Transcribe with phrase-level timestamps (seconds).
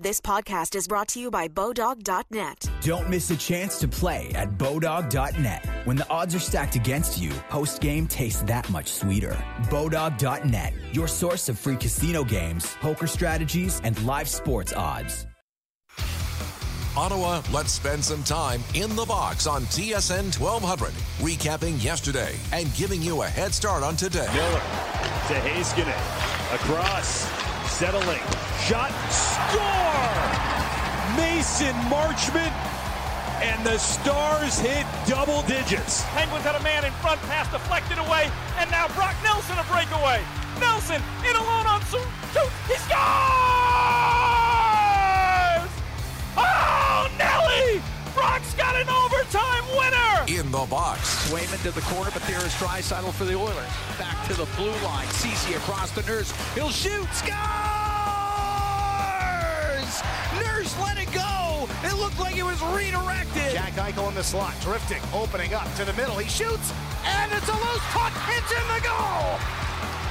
[0.00, 2.70] This podcast is brought to you by Bodog.net.
[2.82, 5.66] Don't miss a chance to play at Bodog.net.
[5.86, 9.36] When the odds are stacked against you, post game tastes that much sweeter.
[9.62, 15.26] Bodog.net, your source of free casino games, poker strategies, and live sports odds.
[16.96, 23.02] Ottawa, let's spend some time in the box on TSN 1200, recapping yesterday and giving
[23.02, 24.28] you a head start on today.
[24.32, 26.54] Miller to Heiskanen.
[26.54, 27.37] Across.
[27.78, 28.18] Settling.
[28.66, 28.90] Shot.
[29.06, 29.54] Score!
[31.16, 32.50] Mason Marchment.
[33.40, 36.02] And the Stars hit double digits.
[36.06, 40.20] Penguins had a man in front, pass deflected away, and now Brock Nelson a breakaway.
[40.58, 42.02] Nelson in alone on two.
[42.66, 44.17] He scores!
[49.34, 50.40] Overtime winner!
[50.40, 51.28] In the box.
[51.28, 53.68] Swayman to the corner, but there is Draisaitl for the Oilers.
[53.98, 55.06] Back to the blue line.
[55.08, 56.32] Ceci across the Nurse.
[56.54, 57.06] He'll shoot.
[57.12, 57.32] Scores!
[60.40, 61.68] Nurse let it go.
[61.84, 63.52] It looked like it was redirected.
[63.52, 66.16] Jack Eichel in the slot, drifting, opening up to the middle.
[66.16, 66.72] He shoots,
[67.04, 68.12] and it's a loose puck.
[68.28, 69.67] It's in the goal.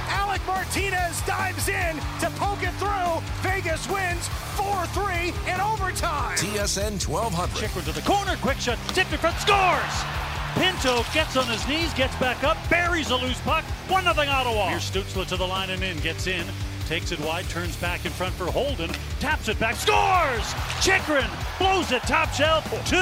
[0.08, 3.22] Alec Martinez dives in to poke it through.
[3.42, 6.36] Vegas wins 4-3 in overtime.
[6.36, 7.56] TSN 1200.
[7.56, 10.28] Chychrun to the corner, quick shot, tipped in front, scores!
[10.54, 13.64] Pinto gets on his knees, gets back up, buries a loose puck.
[13.88, 14.68] 1 0 Ottawa.
[14.70, 16.44] Here's Stutzle to the line and in, gets in,
[16.88, 18.88] takes it wide, turns back in front for Holden,
[19.20, 20.54] taps it back, scores!
[20.80, 22.96] Chychrun blows it top shelf, 2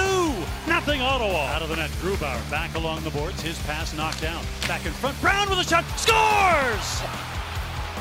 [0.66, 1.46] nothing Ottawa.
[1.54, 4.42] Out of the net, Grubauer back along the boards, his pass knocked down.
[4.66, 6.98] Back in front, Brown with a shot, scores!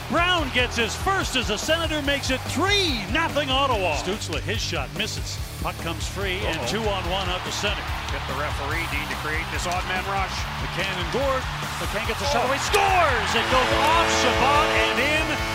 [0.09, 3.93] Brown gets his first as the Senator makes it 3 nothing Ottawa.
[3.97, 5.37] Stutzle, his shot misses.
[5.61, 7.81] Puck comes free and two on one out the center.
[8.09, 10.33] Get the referee, Dean, to create this odd man rush.
[10.65, 11.45] McCann and Gourde.
[11.77, 12.49] McCann gets a shot oh.
[12.49, 13.31] away, scores!
[13.37, 15.54] It goes off Chabot and in.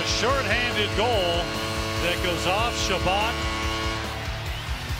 [0.00, 1.44] And a short-handed goal
[2.08, 3.36] that goes off Chabot.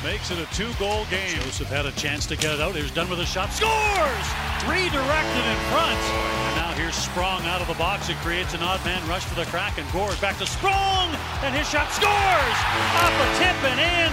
[0.04, 1.40] Makes it a two-goal game.
[1.40, 2.76] Joseph had a chance to get it out.
[2.76, 3.48] He was done with a shot.
[3.48, 4.26] Scores!
[4.68, 5.96] Redirected in front.
[5.96, 8.12] And now here's Sprong out of the box.
[8.12, 9.88] It creates an odd man rush for the Kraken.
[9.88, 11.08] Gourde back to Sprong!
[11.48, 12.58] And his shot scores!
[13.00, 14.12] Off a tip and in.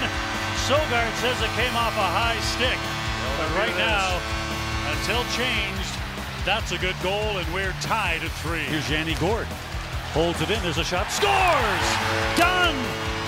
[0.72, 2.80] Sogaard says it came off a high stick.
[3.36, 4.24] But right now,
[4.96, 5.92] until changed,
[6.48, 8.64] that's a good goal, and we're tied at three.
[8.72, 9.52] Here's Yanni Gourde.
[10.18, 10.60] Holds it in.
[10.64, 11.12] There's a shot.
[11.12, 11.28] Scores!
[12.40, 12.76] Done!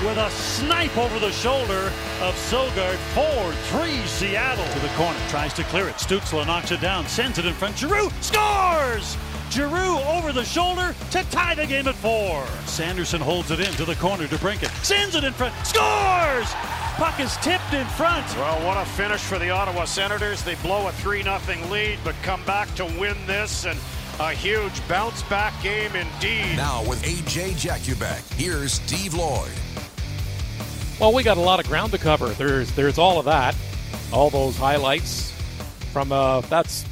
[0.03, 2.97] With a snipe over the shoulder of Sogaard.
[3.13, 4.65] 4-3 Seattle.
[4.65, 5.19] To the corner.
[5.29, 5.97] Tries to clear it.
[5.97, 7.05] Stutzle knocks it down.
[7.05, 7.77] Sends it in front.
[7.77, 9.17] Giroux scores!
[9.51, 12.47] Giroux over the shoulder to tie the game at four.
[12.65, 14.69] Sanderson holds it in to the corner to Brinket.
[14.81, 15.53] Sends it in front.
[15.67, 16.51] Scores!
[16.95, 18.25] Puck is tipped in front.
[18.35, 20.41] Well, what a finish for the Ottawa Senators.
[20.41, 21.39] They blow a 3 0
[21.69, 23.77] lead, but come back to win this and
[24.19, 26.57] a huge bounce back game indeed.
[26.57, 29.51] Now with AJ Jakubek, here's Steve Lloyd.
[30.99, 32.27] Well, we got a lot of ground to cover.
[32.27, 33.55] There's there's all of that,
[34.11, 35.31] all those highlights
[35.93, 36.85] from uh that's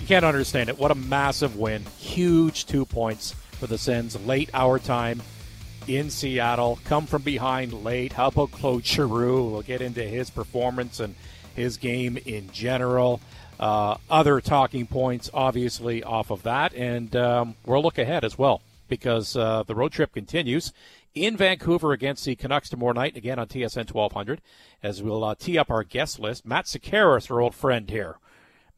[0.00, 0.78] you can't understand it.
[0.78, 1.84] What a massive win.
[1.98, 5.22] Huge 2 points for the Sens late hour time
[5.88, 6.78] in Seattle.
[6.84, 8.12] Come from behind late.
[8.12, 9.50] How about Claude Giroux?
[9.50, 11.16] We'll get into his performance and
[11.56, 13.20] his game in general.
[13.60, 18.62] Uh, other talking points, obviously, off of that, and um, we'll look ahead as well
[18.88, 20.72] because uh, the road trip continues
[21.14, 24.40] in Vancouver against the Canucks tomorrow night, again on TSN 1200,
[24.82, 26.46] as we'll uh, tee up our guest list.
[26.46, 28.16] Matt Sekeres, our old friend here.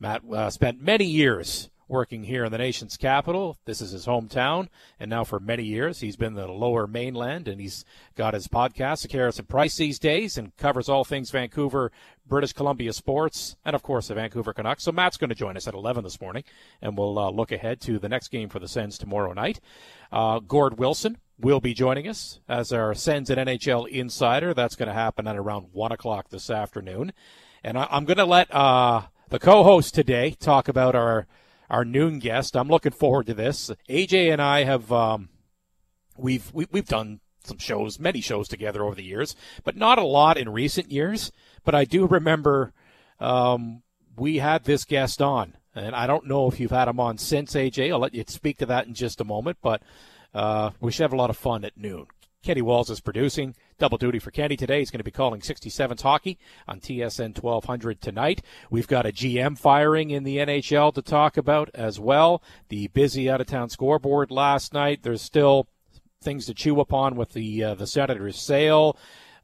[0.01, 3.59] Matt uh, spent many years working here in the nation's capital.
[3.67, 7.61] This is his hometown, and now for many years he's been the lower mainland, and
[7.61, 7.85] he's
[8.17, 11.93] got his podcast, Sekeres and Price, these days, and covers all things Vancouver,
[12.27, 14.83] British Columbia sports, and of course the Vancouver Canucks.
[14.83, 16.45] So Matt's going to join us at 11 this morning,
[16.81, 19.61] and we'll uh, look ahead to the next game for the Sens tomorrow night.
[20.11, 24.55] Uh, Gord Wilson will be joining us as our Sens and NHL insider.
[24.55, 27.13] That's going to happen at around 1 o'clock this afternoon.
[27.63, 31.27] And I, am going to let uh, the co-host today talk about our
[31.71, 32.57] our noon guest.
[32.57, 33.71] I'm looking forward to this.
[33.89, 35.29] AJ and I have um,
[36.17, 39.35] we've we, have we have done some shows, many shows together over the years,
[39.65, 41.33] but not a lot in recent years.
[41.65, 42.73] But I do remember
[43.21, 43.83] um,
[44.17, 47.55] we had this guest on, and I don't know if you've had him on since
[47.55, 47.93] AJ.
[47.93, 49.83] I'll let you speak to that in just a moment, but
[50.35, 52.07] uh, we should have a lot of fun at noon.
[52.43, 53.55] Kenny Walls is producing.
[53.79, 54.81] Double duty for Kenny today.
[54.81, 58.43] He's going to be calling 67's hockey on TSN 1200 tonight.
[58.69, 62.43] We've got a GM firing in the NHL to talk about as well.
[62.69, 65.03] The busy out of town scoreboard last night.
[65.03, 65.69] There's still
[66.21, 68.97] things to chew upon with the uh, the Senators' sale.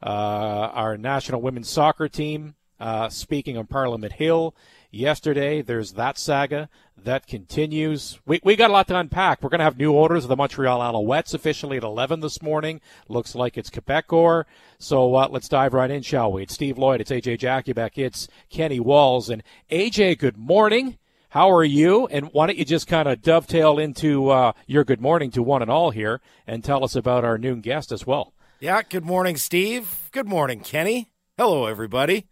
[0.02, 4.54] Uh, our national women's soccer team, uh, speaking on Parliament Hill
[4.90, 5.62] yesterday.
[5.62, 8.18] There's that saga that continues.
[8.26, 9.42] We, we got a lot to unpack.
[9.42, 12.80] We're going to have new owners of the Montreal Alouettes officially at 11 this morning.
[13.08, 14.44] Looks like it's Quebecor.
[14.78, 16.42] So uh, let's dive right in, shall we?
[16.42, 17.00] It's Steve Lloyd.
[17.00, 17.98] It's AJ Jakubek.
[17.98, 19.30] It's Kenny Walls.
[19.30, 20.98] And AJ, good morning.
[21.30, 22.06] How are you?
[22.06, 25.60] And why don't you just kind of dovetail into uh, your good morning to one
[25.60, 28.32] and all here and tell us about our noon guest as well.
[28.60, 30.08] Yeah, good morning, Steve.
[30.10, 31.12] Good morning, Kenny.
[31.36, 32.26] Hello, everybody.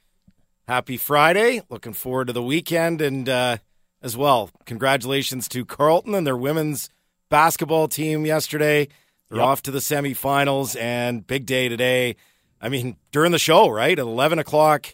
[0.69, 1.63] Happy Friday.
[1.71, 3.01] Looking forward to the weekend.
[3.01, 3.59] And uh,
[4.03, 6.91] as well, congratulations to Carleton and their women's
[7.29, 8.89] basketball team yesterday.
[9.29, 9.47] They're yep.
[9.47, 12.17] off to the semifinals and big day today.
[12.61, 13.97] I mean, during the show, right?
[13.97, 14.93] At 11 o'clock,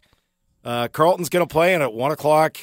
[0.63, 2.59] uh, Carleton's going to play, and at 1 o'clock,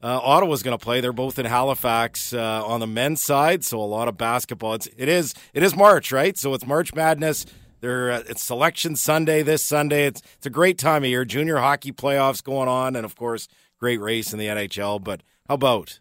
[0.00, 1.00] uh, Ottawa's going to play.
[1.00, 4.74] They're both in Halifax uh, on the men's side, so a lot of basketball.
[4.74, 6.36] It's, it is it is March, right?
[6.36, 7.46] So it's March Madness.
[7.84, 10.06] There, uh, it's Selection Sunday this Sunday.
[10.06, 11.26] It's it's a great time of year.
[11.26, 13.46] Junior hockey playoffs going on, and of course,
[13.78, 15.04] great race in the NHL.
[15.04, 16.00] But how about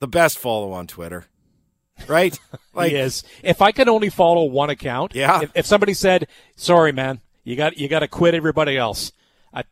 [0.00, 1.26] the best follow on Twitter?
[2.06, 2.38] Right?
[2.72, 3.24] Like, yes.
[3.42, 5.42] If I could only follow one account, yeah.
[5.42, 9.12] If, if somebody said, "Sorry, man, you got you got to quit everybody else,"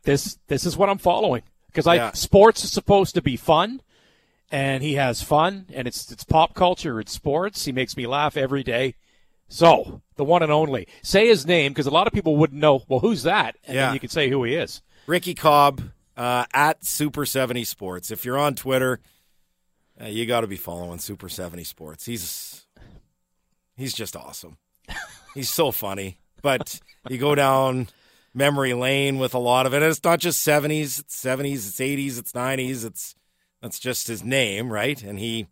[0.03, 2.11] this this is what I'm following because yeah.
[2.11, 3.81] sports is supposed to be fun,
[4.51, 7.65] and he has fun, and it's it's pop culture, it's sports.
[7.65, 8.93] He makes me laugh every day.
[9.49, 12.83] So the one and only, say his name because a lot of people wouldn't know.
[12.87, 13.55] Well, who's that?
[13.65, 13.93] And yeah.
[13.93, 14.81] you can say who he is.
[15.05, 15.81] Ricky Cobb
[16.15, 18.11] uh, at Super Seventy Sports.
[18.11, 18.99] If you're on Twitter,
[20.01, 22.05] uh, you got to be following Super Seventy Sports.
[22.05, 22.65] He's
[23.75, 24.57] he's just awesome.
[25.33, 26.19] he's so funny.
[26.41, 26.79] But
[27.09, 27.87] you go down
[28.37, 29.77] memory lane with a lot of it.
[29.77, 32.85] And it's not just 70s, it's 70s, it's 80s, it's 90s.
[32.85, 33.15] It's
[33.61, 35.01] that's just his name, right?
[35.01, 35.47] And he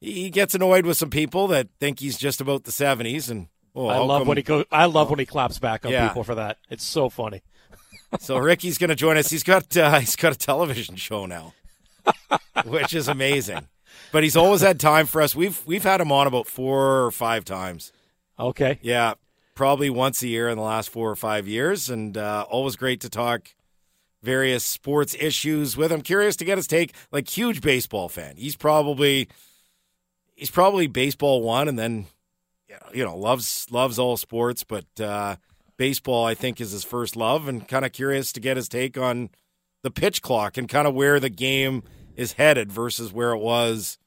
[0.00, 3.86] he gets annoyed with some people that think he's just about the 70s and oh,
[3.86, 6.08] I love come, when he goes I love oh, when he claps back on yeah.
[6.08, 6.58] people for that.
[6.70, 7.42] It's so funny.
[8.20, 9.30] so Ricky's going to join us.
[9.30, 11.54] He's got uh, he's got a television show now.
[12.64, 13.66] which is amazing.
[14.12, 15.34] But he's always had time for us.
[15.34, 17.92] We've we've had him on about 4 or 5 times.
[18.38, 18.78] Okay.
[18.82, 19.14] Yeah,
[19.54, 23.00] probably once a year in the last four or five years, and uh, always great
[23.00, 23.54] to talk
[24.22, 26.02] various sports issues with him.
[26.02, 26.92] Curious to get his take.
[27.10, 28.36] Like huge baseball fan.
[28.36, 29.28] He's probably
[30.36, 32.06] he's probably baseball one, and then
[32.92, 35.36] you know loves loves all sports, but uh,
[35.76, 38.96] baseball I think is his first love, and kind of curious to get his take
[38.96, 39.30] on
[39.82, 41.82] the pitch clock and kind of where the game
[42.14, 43.98] is headed versus where it was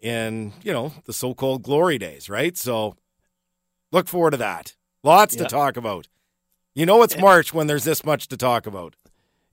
[0.00, 2.56] in you know the so-called glory days, right?
[2.56, 2.96] So
[3.94, 4.74] Look forward to that.
[5.04, 5.44] Lots yeah.
[5.44, 6.08] to talk about.
[6.74, 8.96] You know it's March when there's this much to talk about.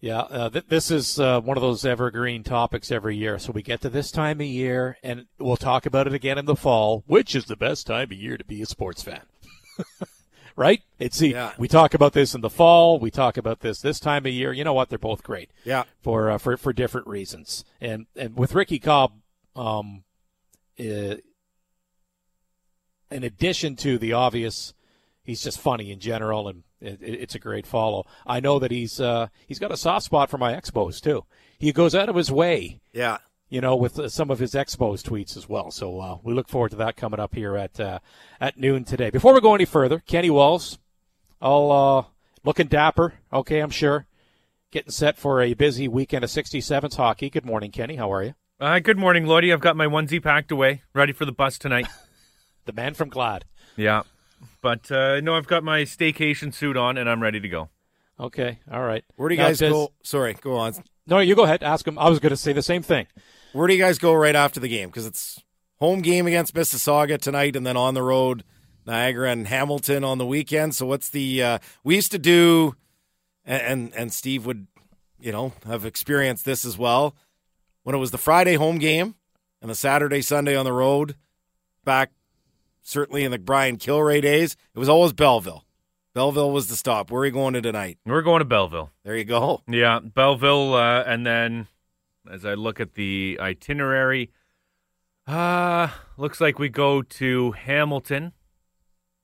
[0.02, 3.38] Yeah, uh, th- this is uh, one of those evergreen topics every year.
[3.38, 6.46] So we get to this time of year, and we'll talk about it again in
[6.46, 9.22] the fall, which is the best time of year to be a sports fan.
[10.56, 10.82] right?
[10.98, 11.54] It's the, yeah.
[11.60, 13.00] we talk about this in the fall.
[13.00, 14.52] We talk about this this time of year.
[14.52, 14.90] You know what?
[14.90, 15.52] They're both great.
[15.64, 15.84] Yeah.
[16.02, 17.64] For uh, for for different reasons.
[17.80, 19.14] And and with Ricky Cobb,
[19.56, 20.04] um,
[20.80, 21.16] uh,
[23.12, 24.74] in addition to the obvious,
[25.24, 28.06] he's just funny in general, and it, it's a great follow.
[28.26, 31.26] I know that he's uh, he's got a soft spot for my Expos too.
[31.58, 33.18] He goes out of his way, yeah,
[33.50, 35.72] you know, with uh, some of his Expos tweets as well.
[35.72, 38.00] So uh, we look forward to that coming up here at uh,
[38.40, 39.10] at noon today.
[39.10, 40.80] Before we go any further, Kenny Walls,
[41.42, 42.06] all uh,
[42.44, 43.14] looking dapper.
[43.32, 44.08] Okay, I'm sure.
[44.72, 47.30] Getting set for a busy weekend of 67s hockey.
[47.30, 47.98] Good morning, Kenny.
[47.98, 48.36] How are you?
[48.58, 49.52] Uh, good morning, Lodi.
[49.52, 51.88] I've got my onesie packed away, ready for the bus tonight.
[52.66, 53.44] the man from Glad.
[53.76, 54.04] Yeah,
[54.62, 57.70] but uh, no, I've got my staycation suit on and I'm ready to go.
[58.20, 59.04] Okay, all right.
[59.16, 59.94] Where do you now guys go?
[60.04, 60.76] Sorry, go on.
[61.08, 61.64] No, you go ahead.
[61.64, 61.98] Ask him.
[61.98, 63.08] I was going to say the same thing.
[63.54, 64.90] Where do you guys go right after the game?
[64.90, 65.42] Because it's
[65.80, 68.44] home game against Mississauga tonight, and then on the road,
[68.86, 70.76] Niagara and Hamilton on the weekend.
[70.76, 71.44] So what's the?
[71.44, 72.76] Uh, we used to do,
[73.44, 74.68] and, and and Steve would,
[75.20, 77.16] you know, have experienced this as well.
[77.84, 79.16] When it was the Friday home game
[79.62, 81.16] and the Saturday Sunday on the road,
[81.84, 82.12] back
[82.82, 85.66] certainly in the Brian Kilrea days, it was always Belleville.
[86.14, 87.10] Belleville was the stop.
[87.10, 87.98] Where are you going to tonight?
[88.06, 88.92] We're going to Belleville.
[89.04, 89.62] There you go.
[89.68, 91.68] Yeah, Belleville, uh, and then
[92.30, 94.32] as I look at the itinerary,
[95.26, 98.34] uh, looks like we go to Hamilton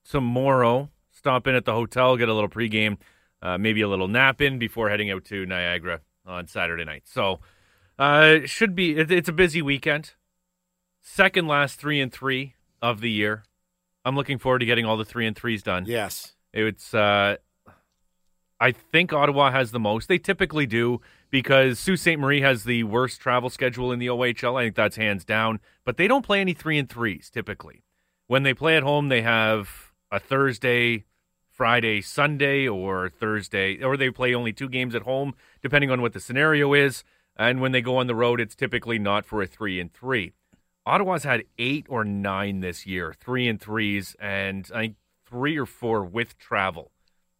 [0.08, 0.90] tomorrow.
[1.10, 2.96] Stop in at the hotel, get a little pregame,
[3.42, 7.02] uh, maybe a little nap in before heading out to Niagara on Saturday night.
[7.06, 7.40] So,
[7.98, 10.14] uh, should be it, it's a busy weekend.
[11.00, 13.44] Second last three and three of the year.
[14.08, 15.84] I'm looking forward to getting all the three and threes done.
[15.86, 16.94] Yes, it's.
[16.94, 17.36] Uh,
[18.60, 20.08] I think Ottawa has the most.
[20.08, 21.00] They typically do
[21.30, 22.18] because Sault Ste.
[22.18, 24.58] Marie has the worst travel schedule in the OHL.
[24.58, 25.60] I think that's hands down.
[25.84, 27.84] But they don't play any three and threes typically.
[28.26, 31.04] When they play at home, they have a Thursday,
[31.50, 36.12] Friday, Sunday, or Thursday, or they play only two games at home, depending on what
[36.12, 37.04] the scenario is.
[37.36, 40.32] And when they go on the road, it's typically not for a three and three.
[40.88, 44.96] Ottawa's had eight or nine this year, three and threes, and I think
[45.28, 46.92] three or four with travel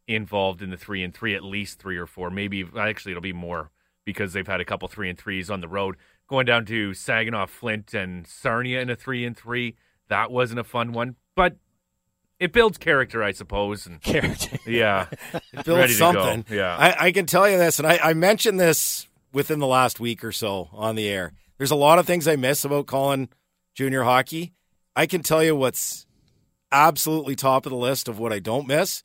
[0.06, 2.30] involved in the three and three, at least three or four.
[2.30, 3.70] Maybe actually it'll be more
[4.04, 5.96] because they've had a couple three and threes on the road.
[6.28, 9.76] Going down to Saginaw, Flint, and Sarnia in a three and three.
[10.08, 11.56] That wasn't a fun one, but
[12.38, 13.86] it builds character, I suppose.
[13.86, 15.06] And character, yeah,
[15.54, 16.44] it builds something.
[16.50, 20.00] Yeah, I, I, can tell you this, and I, I mentioned this within the last
[20.00, 21.32] week or so on the air.
[21.58, 23.28] There's a lot of things I miss about calling
[23.74, 24.54] junior hockey.
[24.96, 26.06] I can tell you what's
[26.70, 29.02] absolutely top of the list of what I don't miss,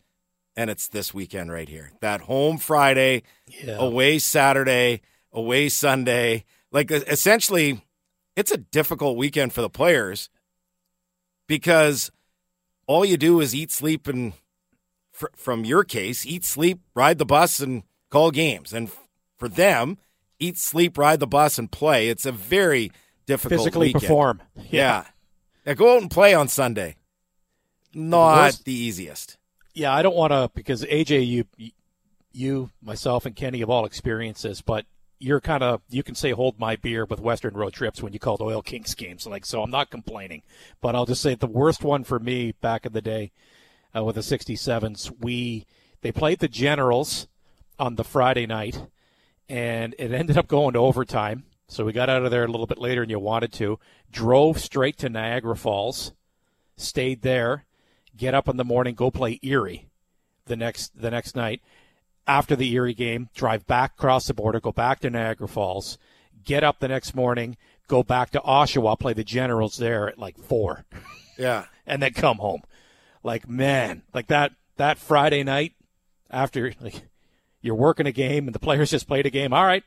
[0.55, 1.91] and it's this weekend right here.
[2.01, 3.77] That home Friday, yeah.
[3.77, 6.45] away Saturday, away Sunday.
[6.71, 7.83] Like essentially,
[8.35, 10.29] it's a difficult weekend for the players
[11.47, 12.11] because
[12.87, 14.33] all you do is eat, sleep, and
[15.11, 18.73] fr- from your case, eat, sleep, ride the bus, and call games.
[18.73, 19.07] And f-
[19.37, 19.97] for them,
[20.39, 22.09] eat, sleep, ride the bus, and play.
[22.09, 22.91] It's a very
[23.25, 24.01] difficult physically weekend.
[24.01, 24.41] perform.
[24.55, 24.63] Yeah.
[24.71, 25.05] yeah.
[25.65, 25.73] yeah.
[25.73, 26.97] Go out and play on Sunday.
[27.93, 29.37] Not the easiest.
[29.73, 31.45] Yeah, I don't want to because AJ, you,
[32.31, 34.85] you, myself, and Kenny have all experienced this, but
[35.19, 38.19] you're kind of you can say hold my beer with Western road trips when you
[38.19, 39.25] called Oil Kings games.
[39.25, 40.41] Like so, I'm not complaining,
[40.81, 43.31] but I'll just say the worst one for me back in the day
[43.95, 45.13] uh, with the 67s.
[45.19, 45.65] We
[46.01, 47.27] they played the Generals
[47.79, 48.85] on the Friday night,
[49.49, 51.43] and it ended up going to overtime.
[51.67, 53.79] So we got out of there a little bit later than you wanted to.
[54.11, 56.11] Drove straight to Niagara Falls,
[56.77, 57.65] stayed there,
[58.15, 59.89] get up in the morning, go play Erie
[60.45, 61.61] the next the next night
[62.27, 65.97] after the Erie game, drive back across the border, go back to Niagara Falls,
[66.43, 67.57] get up the next morning,
[67.87, 70.85] go back to Oshawa, play the Generals there at like four.
[71.35, 71.65] Yeah.
[71.87, 72.61] and then come home.
[73.23, 75.73] Like, man, like that that Friday night
[76.29, 77.05] after like
[77.63, 79.53] you're working a game and the players just played a game.
[79.53, 79.83] All right,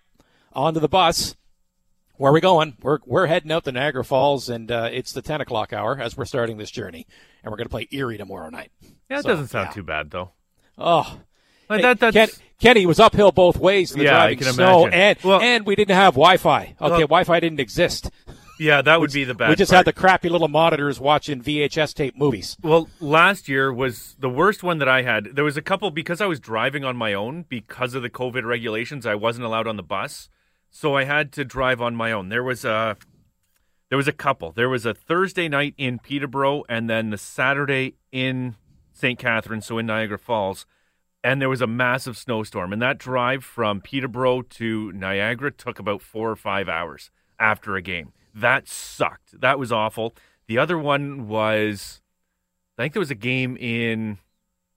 [0.52, 1.36] on to the bus.
[2.16, 2.76] Where are we going?
[2.82, 6.16] We're we're heading out to Niagara Falls, and uh, it's the ten o'clock hour as
[6.16, 7.06] we're starting this journey,
[7.44, 8.72] and we're going to play Erie tomorrow night.
[9.08, 9.74] Yeah, it so, doesn't sound yeah.
[9.74, 10.30] too bad though.
[10.78, 11.20] Oh,
[11.68, 12.14] Hey, that, that's...
[12.14, 12.28] Ken,
[12.60, 15.94] Kenny was uphill both ways in the yeah, driving snow, and well, and we didn't
[15.94, 16.62] have Wi-Fi.
[16.62, 18.10] Okay, well, Wi-Fi didn't exist.
[18.58, 19.50] Yeah, that would be the best.
[19.50, 19.86] We just part.
[19.86, 22.56] had the crappy little monitors watching VHS tape movies.
[22.62, 25.36] Well, last year was the worst one that I had.
[25.36, 28.44] There was a couple because I was driving on my own because of the COVID
[28.44, 29.06] regulations.
[29.06, 30.28] I wasn't allowed on the bus,
[30.70, 32.28] so I had to drive on my own.
[32.28, 32.96] There was a
[33.88, 34.52] there was a couple.
[34.52, 38.56] There was a Thursday night in Peterborough, and then the Saturday in
[38.92, 39.18] St.
[39.18, 40.66] Catharines, so in Niagara Falls
[41.26, 42.72] and there was a massive snowstorm.
[42.72, 47.82] And that drive from Peterborough to Niagara took about four or five hours after a
[47.82, 48.12] game.
[48.36, 49.40] That sucked.
[49.40, 50.14] That was awful.
[50.46, 52.02] The other one was,
[52.76, 54.18] I think there was a game in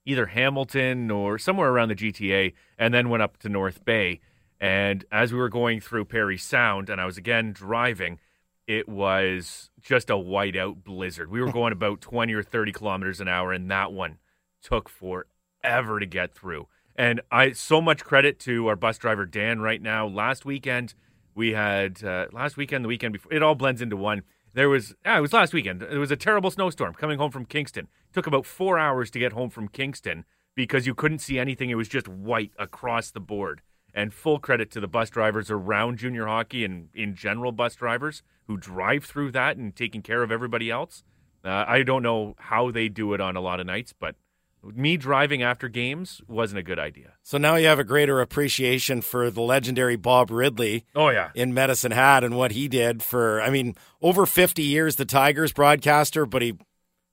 [0.06, 4.20] either Hamilton or somewhere around the GTA, and then went up to North Bay.
[4.58, 8.18] And as we were going through Parry Sound, and I was again driving,
[8.66, 11.30] it was just a whiteout blizzard.
[11.30, 14.16] We were going about 20 or 30 kilometers an hour, and that one
[14.62, 16.66] took forever to get through.
[16.96, 20.06] And I so much credit to our bus driver Dan right now.
[20.06, 20.94] Last weekend
[21.40, 24.22] we had uh, last weekend, the weekend before, it all blends into one.
[24.52, 25.82] There was ah, it was last weekend.
[25.82, 27.88] It was a terrible snowstorm coming home from Kingston.
[28.10, 31.70] It took about four hours to get home from Kingston because you couldn't see anything.
[31.70, 33.62] It was just white across the board.
[33.94, 38.22] And full credit to the bus drivers around junior hockey and in general bus drivers
[38.46, 41.02] who drive through that and taking care of everybody else.
[41.42, 44.14] Uh, I don't know how they do it on a lot of nights, but
[44.62, 47.14] me driving after games wasn't a good idea.
[47.22, 50.84] So now you have a greater appreciation for the legendary Bob Ridley.
[50.94, 53.40] Oh yeah, in Medicine Hat and what he did for.
[53.40, 56.54] I mean, over fifty years, the Tigers broadcaster, but he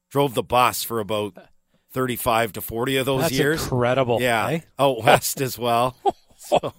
[0.09, 1.37] drove the bus for about
[1.91, 3.63] thirty-five to forty of those That's years.
[3.63, 4.21] Incredible.
[4.21, 4.59] Yeah, eh?
[4.77, 5.95] out west as well.
[6.39, 6.71] So,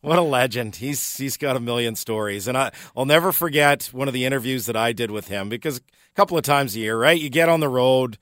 [0.00, 0.76] what a legend!
[0.76, 4.66] He's he's got a million stories, and I I'll never forget one of the interviews
[4.66, 5.80] that I did with him because a
[6.14, 7.18] couple of times a year, right?
[7.18, 8.18] You get on the road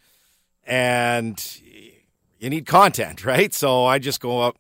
[0.67, 1.61] and
[2.39, 3.53] you need content, right?
[3.53, 4.59] So I just go up,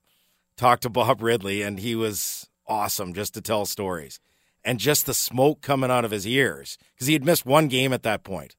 [0.56, 4.20] talk to Bob Ridley, and he was awesome just to tell stories.
[4.66, 7.92] And just the smoke coming out of his ears because he had missed one game
[7.92, 8.56] at that point.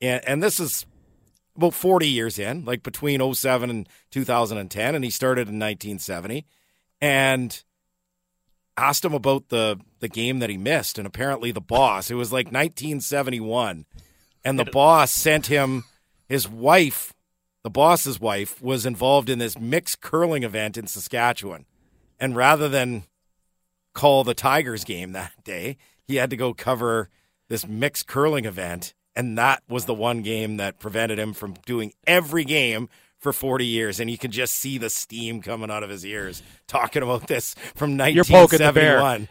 [0.00, 0.86] And, and this is
[1.56, 6.46] about 40 years in, like between 07 and 2010, and he started in 1970.
[7.00, 7.60] And
[8.76, 10.98] asked him about the, the game that he missed.
[10.98, 13.86] And apparently, the boss, it was like 1971,
[14.44, 15.84] and the boss sent him
[16.28, 17.12] his wife,
[17.62, 21.66] the boss's wife, was involved in this mixed curling event in Saskatchewan.
[22.18, 23.04] And rather than
[23.94, 27.08] call the Tigers game that day, he had to go cover
[27.48, 28.94] this mixed curling event.
[29.14, 32.88] And that was the one game that prevented him from doing every game
[33.22, 36.42] for 40 years, and you can just see the steam coming out of his ears
[36.66, 39.00] talking about this from You're poking the bear.
[39.00, 39.28] 1971.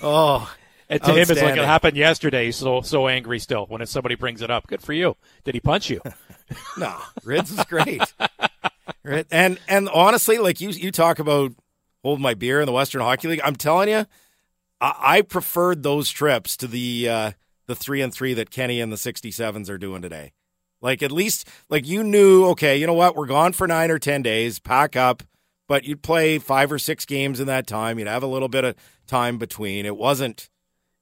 [0.00, 0.54] Oh,
[0.88, 2.52] And to him, it's like it happened yesterday.
[2.52, 4.68] So so angry still when somebody brings it up.
[4.68, 5.16] Good for you.
[5.44, 6.00] Did he punch you?
[6.76, 8.02] No, Rids is great.
[9.04, 11.52] Rid- and and honestly, like you you talk about
[12.02, 13.40] holding my beer in the Western Hockey League.
[13.44, 14.06] I'm telling you,
[14.80, 17.30] I, I preferred those trips to the uh,
[17.66, 20.32] the three and three that Kenny and the 67s are doing today.
[20.80, 23.98] Like at least like you knew, okay, you know what, we're gone for nine or
[23.98, 24.58] ten days.
[24.58, 25.22] Pack up,
[25.68, 27.98] but you'd play five or six games in that time.
[27.98, 28.74] You'd have a little bit of
[29.06, 29.86] time between.
[29.86, 30.48] It wasn't.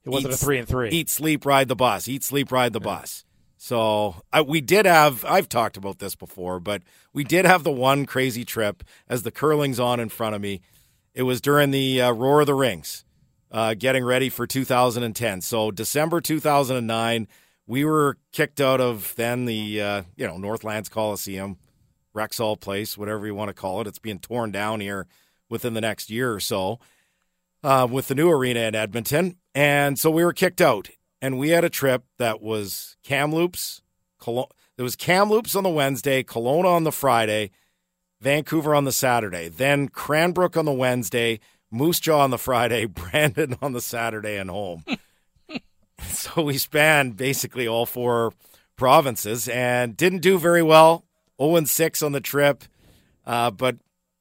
[0.04, 0.90] It wasn't eat- a three and three.
[0.90, 2.08] Eat, sleep, ride the bus.
[2.08, 3.24] Eat, sleep, ride the bus.
[3.62, 5.22] So I, we did have.
[5.26, 9.30] I've talked about this before, but we did have the one crazy trip as the
[9.30, 10.62] curling's on in front of me.
[11.12, 13.04] It was during the uh, Roar of the Rings,
[13.52, 15.42] uh, getting ready for 2010.
[15.42, 17.28] So December 2009,
[17.66, 21.58] we were kicked out of then the uh, you know Northlands Coliseum,
[22.16, 23.86] Rexall Place, whatever you want to call it.
[23.86, 25.06] It's being torn down here
[25.50, 26.80] within the next year or so
[27.62, 29.36] uh, with the new arena in Edmonton.
[29.54, 30.88] And so we were kicked out.
[31.22, 33.82] And we had a trip that was Kamloops,
[34.18, 34.48] Cologne.
[34.76, 37.50] There was Kamloops on the Wednesday, Kelowna on the Friday,
[38.20, 43.56] Vancouver on the Saturday, then Cranbrook on the Wednesday, Moose Jaw on the Friday, Brandon
[43.60, 44.84] on the Saturday, and home.
[46.08, 48.32] so we spanned basically all four
[48.76, 51.04] provinces and didn't do very well.
[51.40, 52.64] 0 and 6 on the trip.
[53.26, 53.76] Uh, but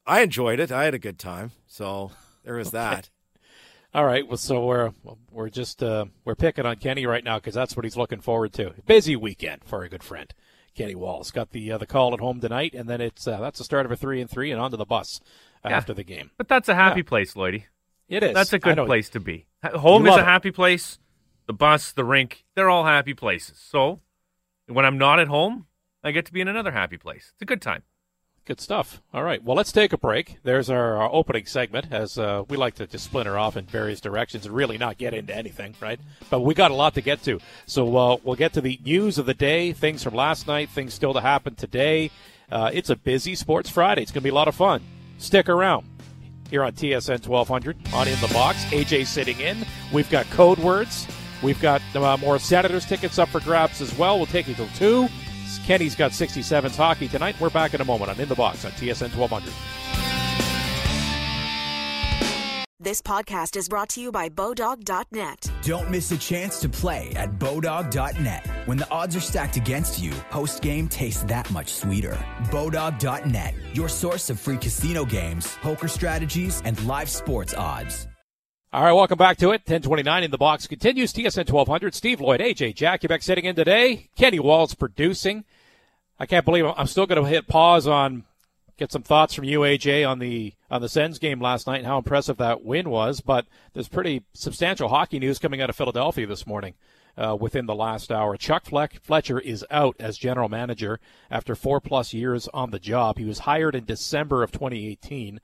[0.05, 0.71] I enjoyed it.
[0.71, 1.51] I had a good time.
[1.67, 2.11] So
[2.43, 3.09] there was that.
[3.93, 4.27] All right.
[4.27, 4.91] Well, so we're
[5.31, 8.53] we're just uh, we're picking on Kenny right now because that's what he's looking forward
[8.53, 8.73] to.
[8.85, 10.31] Busy weekend for a good friend,
[10.75, 11.31] Kenny Walls.
[11.31, 13.85] Got the uh, the call at home tonight, and then it's uh, that's the start
[13.87, 15.19] of a three and three, and onto the bus
[15.65, 15.71] Yeah.
[15.75, 16.29] after the game.
[16.37, 17.07] But that's a happy Yeah.
[17.09, 17.63] place, Lloydie.
[18.07, 18.33] It is.
[18.33, 19.47] That's a good place to be.
[19.63, 20.25] Home is a it.
[20.25, 20.99] happy place.
[21.47, 23.57] The bus, the rink, they're all happy places.
[23.59, 24.01] So
[24.67, 25.65] when I'm not at home,
[26.03, 27.31] I get to be in another happy place.
[27.33, 27.81] It's a good time.
[28.49, 28.99] Good stuff.
[29.13, 29.43] All right.
[29.43, 30.39] Well, let's take a break.
[30.41, 34.01] There's our, our opening segment, as uh, we like to just splinter off in various
[34.01, 35.99] directions and really not get into anything, right?
[36.31, 37.39] But we got a lot to get to.
[37.67, 40.95] So uh, we'll get to the news of the day, things from last night, things
[40.95, 42.09] still to happen today.
[42.51, 44.01] Uh, it's a busy Sports Friday.
[44.01, 44.81] It's going to be a lot of fun.
[45.19, 45.85] Stick around.
[46.49, 48.65] Here on TSN 1200 on In the Box.
[48.71, 49.63] AJ sitting in.
[49.93, 51.05] We've got code words.
[51.43, 54.17] We've got uh, more Senators tickets up for grabs as well.
[54.17, 55.07] We'll take you till 2.
[55.65, 57.35] Kenny's got 67's hockey tonight.
[57.39, 59.53] We're back in a moment on In the Box on TSN 1200.
[62.81, 65.51] This podcast is brought to you by Bodog.net.
[65.63, 68.47] Don't miss a chance to play at Bodog.net.
[68.67, 72.17] When the odds are stacked against you, post game tastes that much sweeter.
[72.45, 78.08] Bodog.net, your source of free casino games, poker strategies, and live sports odds.
[78.71, 79.61] All right, welcome back to it.
[79.61, 81.11] 1029 in the box continues.
[81.11, 81.95] TSN 1200.
[81.95, 84.09] Steve Lloyd, AJ Jakubek sitting in today.
[84.15, 85.43] Kenny Walls producing.
[86.19, 88.25] I can't believe I'm still going to hit pause on
[88.77, 91.87] get some thoughts from you, AJ, on the on the Sens game last night and
[91.87, 93.21] how impressive that win was.
[93.21, 96.75] But there's pretty substantial hockey news coming out of Philadelphia this morning.
[97.17, 100.99] Uh, within the last hour, Chuck Fleck, Fletcher is out as general manager
[101.31, 103.17] after four plus years on the job.
[103.17, 105.41] He was hired in December of 2018.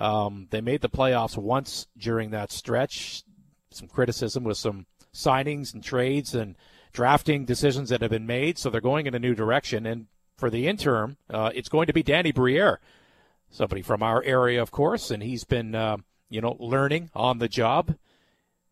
[0.00, 3.22] Um, they made the playoffs once during that stretch.
[3.70, 6.56] Some criticism with some signings and trades and
[6.92, 8.58] drafting decisions that have been made.
[8.58, 9.86] So they're going in a new direction.
[9.86, 12.80] And for the interim, uh, it's going to be Danny Briere,
[13.50, 15.98] somebody from our area, of course, and he's been, uh,
[16.30, 17.94] you know, learning on the job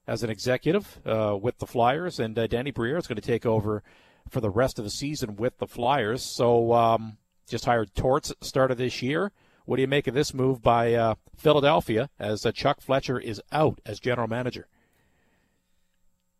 [0.06, 2.18] as an executive uh, with the Flyers.
[2.18, 3.82] And uh, Danny Briere is going to take over
[4.30, 6.22] for the rest of the season with the Flyers.
[6.22, 9.30] So um, just hired Torts at the start of this year.
[9.68, 13.38] What do you make of this move by uh, Philadelphia as uh, Chuck Fletcher is
[13.52, 14.66] out as general manager?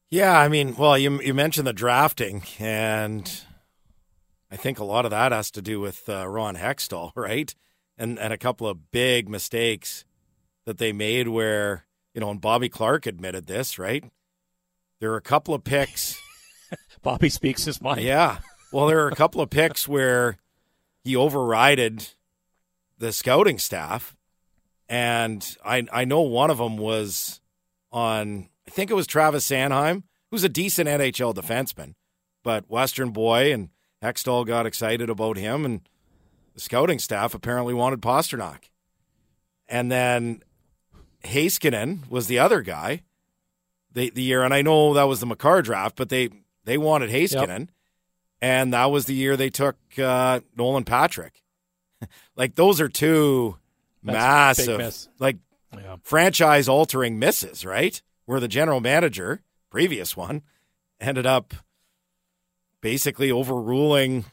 [0.08, 3.30] Yeah, I mean, well, you you mentioned the drafting, and
[4.50, 7.54] I think a lot of that has to do with uh, Ron Hextall, right?
[7.98, 10.06] And and a couple of big mistakes
[10.64, 14.10] that they made, where you know, and Bobby Clarke admitted this, right?
[15.00, 16.18] There were a couple of picks.
[17.02, 18.00] Bobby speaks his mind.
[18.00, 18.38] Yeah,
[18.72, 20.38] well, there were a couple of picks where
[21.04, 22.14] he overrided
[22.98, 24.16] the scouting staff,
[24.88, 27.40] and I I know one of them was
[27.92, 28.48] on.
[28.66, 31.94] I think it was Travis Sanheim, who's a decent NHL defenseman,
[32.42, 33.70] but Western boy, and
[34.02, 35.80] Hextall got excited about him, and
[36.54, 38.70] the scouting staff apparently wanted Pastrnak.
[39.68, 40.42] And then
[41.24, 43.02] Heiskanen was the other guy
[43.92, 46.30] the, the year, and I know that was the McCarr draft, but they,
[46.64, 47.68] they wanted Heiskanen,
[48.40, 51.42] and that was the year they took uh, Nolan Patrick.
[52.38, 53.58] Like, those are two
[54.02, 55.36] That's massive, like,
[55.76, 55.96] Yeah.
[56.02, 58.00] franchise altering misses, right?
[58.24, 60.42] Where the general manager, previous one,
[61.00, 61.52] ended up
[62.80, 64.24] basically overruling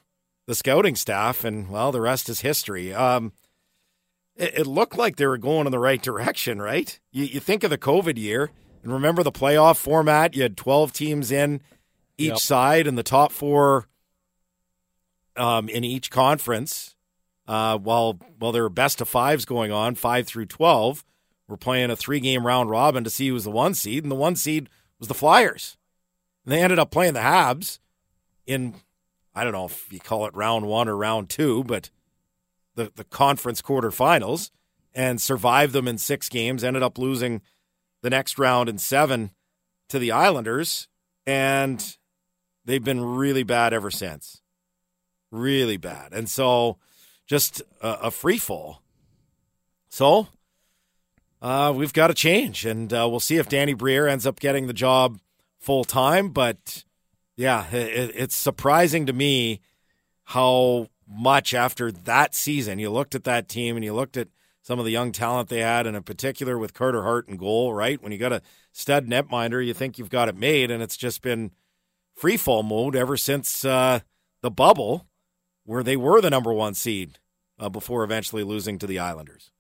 [0.46, 2.94] the scouting staff, and well, the rest is history.
[2.94, 3.34] Um,
[4.36, 7.00] it, it, looked like they were going in the right direction, right?
[7.12, 8.52] You, you, think of the COVID year,
[8.84, 10.36] and remember the playoff format.
[10.36, 11.62] You had twelve teams in
[12.18, 12.38] each yep.
[12.38, 13.88] side, and the top four
[15.36, 16.95] um, in each conference.
[17.48, 21.04] Uh, while while there were best of fives going on, five through twelve,
[21.48, 24.12] we're playing a three game round robin to see who was the one seed, and
[24.12, 25.78] the one seed was the Flyers.
[26.44, 27.80] And they ended up playing the Habs
[28.46, 28.76] in
[29.36, 31.90] I don't know if you call it round one or round two, but
[32.76, 34.50] the the conference quarterfinals
[34.94, 36.64] and survived them in six games.
[36.64, 37.42] Ended up losing
[38.02, 39.32] the next round in seven
[39.90, 40.88] to the Islanders,
[41.28, 41.98] and
[42.64, 44.42] they've been really bad ever since.
[45.32, 46.78] Really bad, and so
[47.26, 48.82] just a, a free fall.
[49.90, 50.28] So
[51.42, 54.68] uh, we've got to change, and uh, we'll see if Danny Briere ends up getting
[54.68, 55.20] the job
[55.60, 56.30] full time.
[56.30, 56.84] But
[57.36, 59.62] yeah, it, it's surprising to me
[60.26, 64.28] how much after that season you looked at that team and you looked at
[64.64, 67.74] some of the young talent they had, and in particular with Carter Hart and goal.
[67.74, 70.98] Right when you got a stud netminder, you think you've got it made, and it's
[70.98, 71.52] just been
[72.16, 74.00] free fall mode ever since uh,
[74.42, 75.06] the bubble,
[75.66, 77.20] where they were the number one seed
[77.60, 79.52] uh, before eventually losing to the Islanders.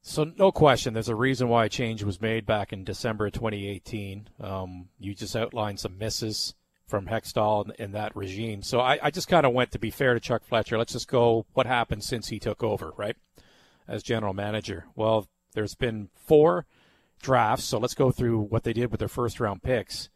[0.00, 4.28] So no question, there's a reason why a change was made back in December 2018.
[4.40, 6.54] Um, you just outlined some misses
[6.86, 8.62] from Hextall in, in that regime.
[8.62, 10.78] So I, I just kind of went to be fair to Chuck Fletcher.
[10.78, 13.16] Let's just go what happened since he took over, right,
[13.86, 14.86] as general manager.
[14.94, 16.66] Well, there's been four
[17.20, 20.08] drafts, so let's go through what they did with their first round picks.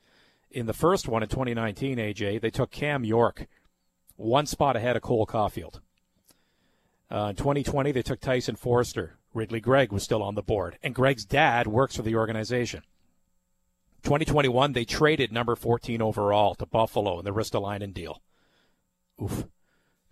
[0.51, 3.47] In the first one in 2019, AJ, they took Cam York,
[4.23, 5.81] one spot ahead of Cole Caufield.
[7.11, 9.19] Uh, in 2020, they took Tyson Foerster.
[9.35, 12.83] Ridly Greig was still on the board, and Greig's dad works for the organization.
[14.03, 18.21] 2021, they traded number 14 overall to Buffalo in the Ristolainen deal.
[19.23, 19.47] Oof.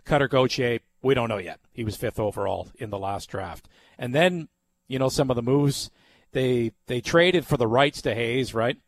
[0.04, 1.60] Cutter Gauthier, we don't know yet.
[1.72, 3.68] He was fifth overall in the last draft.
[3.98, 4.48] And then,
[4.88, 5.90] you know, some of the moves
[6.32, 8.78] they they traded for the rights to Hayes, right?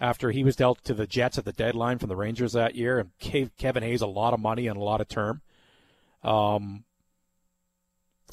[0.00, 2.98] After he was dealt to the Jets at the deadline from the Rangers that year,
[3.00, 5.42] and gave Kevin Hayes a lot of money and a lot of term.
[6.22, 6.84] Um,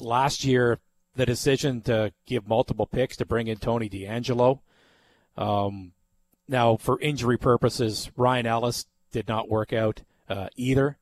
[0.00, 0.78] last year,
[1.16, 4.60] the decision to give multiple picks to bring in Tony DeAngelo.
[5.36, 5.92] Um,
[6.48, 10.98] now, for injury purposes, Ryan Ellis did not work out uh, either,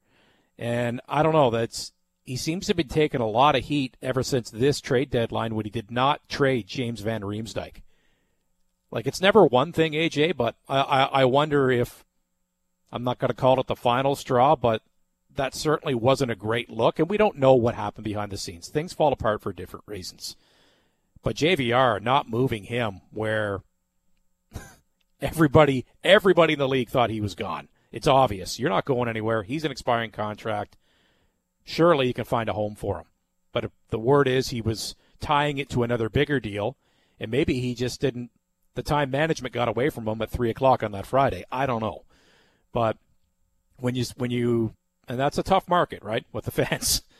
[0.58, 1.50] and I don't know.
[1.50, 1.92] That's
[2.24, 5.54] he seems to have been taking a lot of heat ever since this trade deadline
[5.54, 7.82] when he did not trade James Van Riemsdyk.
[8.94, 12.04] Like it's never one thing, AJ, but I, I, I wonder if
[12.92, 14.82] I'm not going to call it the final straw, but
[15.34, 18.68] that certainly wasn't a great look, and we don't know what happened behind the scenes.
[18.68, 20.36] Things fall apart for different reasons.
[21.24, 23.62] But JVR not moving him where
[25.20, 27.68] everybody everybody in the league thought he was gone.
[27.90, 28.60] It's obvious.
[28.60, 29.42] You're not going anywhere.
[29.42, 30.76] He's an expiring contract.
[31.64, 33.06] Surely you can find a home for him.
[33.52, 36.76] But the word is he was tying it to another bigger deal,
[37.18, 38.30] and maybe he just didn't.
[38.74, 41.44] The time management got away from him at three o'clock on that Friday.
[41.50, 42.04] I don't know,
[42.72, 42.96] but
[43.76, 44.74] when you when you
[45.08, 47.02] and that's a tough market, right, with the fans.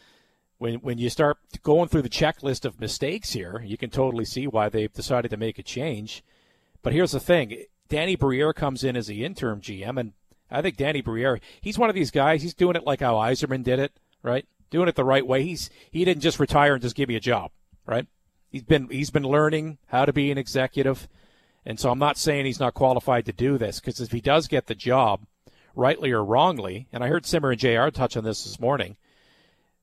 [0.56, 4.46] When when you start going through the checklist of mistakes here, you can totally see
[4.46, 6.22] why they've decided to make a change.
[6.80, 10.12] But here's the thing: Danny Briere comes in as the interim GM, and
[10.50, 12.42] I think Danny Briere, he's one of these guys.
[12.42, 14.46] He's doing it like how Yzerman did it, right?
[14.70, 15.42] Doing it the right way.
[15.42, 17.50] He's he didn't just retire and just give me a job,
[17.84, 18.06] right?
[18.50, 21.08] He's been he's been learning how to be an executive,
[21.66, 24.48] and so I'm not saying he's not qualified to do this because if he does
[24.48, 25.26] get the job,
[25.74, 28.96] rightly or wrongly, and I heard Simmer and JR touch on this this morning,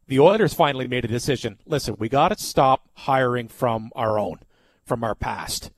[0.08, 1.58] the Oilers finally made a decision.
[1.66, 4.40] Listen, we got to stop hiring from our own,
[4.84, 5.72] from our past,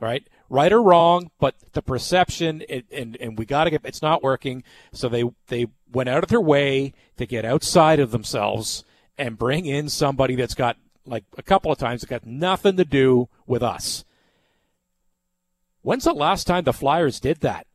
[0.00, 0.26] right?
[0.50, 4.22] Right or wrong, but the perception, it, and and we got to get it's not
[4.22, 4.64] working.
[4.92, 8.84] So they they went out of their way to get outside of themselves
[9.18, 13.28] and bring in somebody that's got like a couple of times got nothing to do
[13.46, 14.04] with us.
[15.88, 17.66] When's the last time the Flyers did that?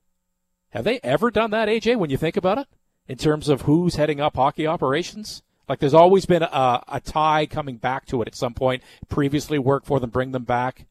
[0.69, 2.67] Have they ever done that, AJ, when you think about it,
[3.08, 5.41] in terms of who's heading up hockey operations?
[5.67, 8.84] Like there's always been a, a tie coming back to it at some point.
[9.10, 10.86] Previously worked for them, bring them back.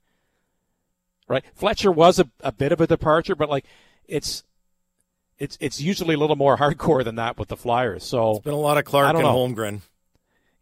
[1.29, 1.45] Right?
[1.55, 3.67] Fletcher was a, a bit of a departure, but like
[4.09, 4.43] it's
[5.39, 8.03] it's it's usually a little more hardcore than that with the Flyers.
[8.03, 9.33] So it's been a lot of Clarke and know.
[9.33, 9.83] Holmgren.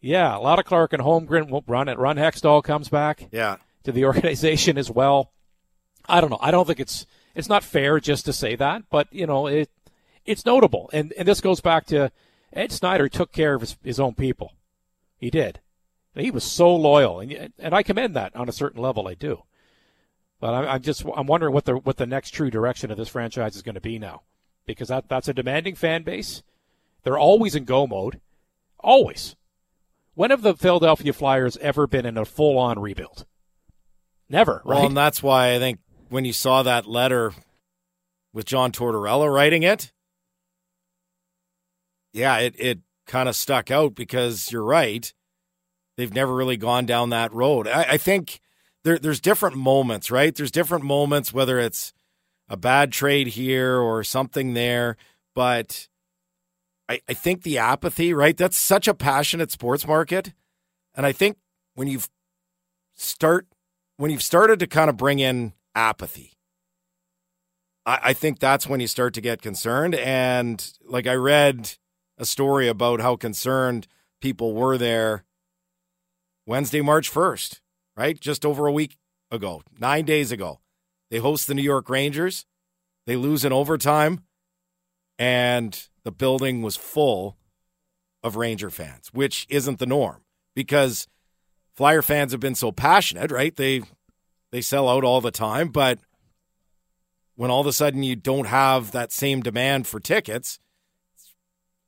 [0.03, 1.49] Yeah, a lot of Clarke and Holmgren.
[1.49, 1.97] Will run it.
[1.97, 3.29] Ron Hextall comes back.
[3.33, 5.33] Yeah, to the organization as well.
[6.11, 6.39] I don't know.
[6.41, 9.71] I don't think it's it's not fair just to say that, but you know it
[10.25, 12.11] it's notable, and and this goes back to
[12.53, 14.55] Ed Snider took care of his, his own people.
[15.17, 15.61] He did.
[16.15, 19.07] He was so loyal, and and I commend that on a certain level.
[19.07, 19.45] I do.
[20.41, 23.09] But I'm, I'm just I'm wondering what the what the next true direction of this
[23.09, 24.23] franchise is going to be now,
[24.67, 26.43] because that that's a demanding fan base,
[27.03, 28.21] They're always in go mode.
[28.79, 29.37] Always.
[30.15, 33.27] When have the Philadelphia Flyers ever been in a full on rebuild?
[34.29, 34.77] Never, right?
[34.77, 37.33] Well, and that's why I think when you saw that letter
[38.33, 39.93] with John Tortorella writing it,
[42.13, 45.13] yeah, it, it kind of stuck out because you're right.
[45.97, 47.69] They've never really gone down that road.
[47.69, 48.41] I, I think
[48.85, 50.35] there, there's different moments, right?
[50.35, 51.93] There's different moments, whether it's
[52.49, 54.97] a bad trade here or something there.
[55.35, 55.89] But
[56.89, 58.37] I, I think the apathy, right?
[58.37, 60.33] That's such a passionate sports market.
[60.95, 61.37] And I think
[61.75, 62.09] when you've
[62.97, 63.47] start
[63.97, 66.33] when you've started to kind of bring in apathy,
[67.87, 69.95] I, I think that's when you start to get concerned.
[69.95, 71.77] And like I read
[72.19, 73.87] a story about how concerned
[74.21, 75.25] people were there
[76.47, 77.61] Wednesday, March 1st,
[77.97, 78.19] right?
[78.19, 78.99] Just over a week
[79.31, 80.61] ago, nine days ago.
[81.11, 82.47] They host the New York Rangers.
[83.07, 84.25] They lose in overtime,
[85.19, 87.37] and the building was full
[88.23, 90.23] of Ranger fans, which isn't the norm
[90.55, 91.09] because
[91.75, 93.55] Flyer fans have been so passionate, right?
[93.57, 93.83] They
[94.51, 95.99] they sell out all the time, but
[97.37, 100.59] when all of a sudden you don't have that same demand for tickets,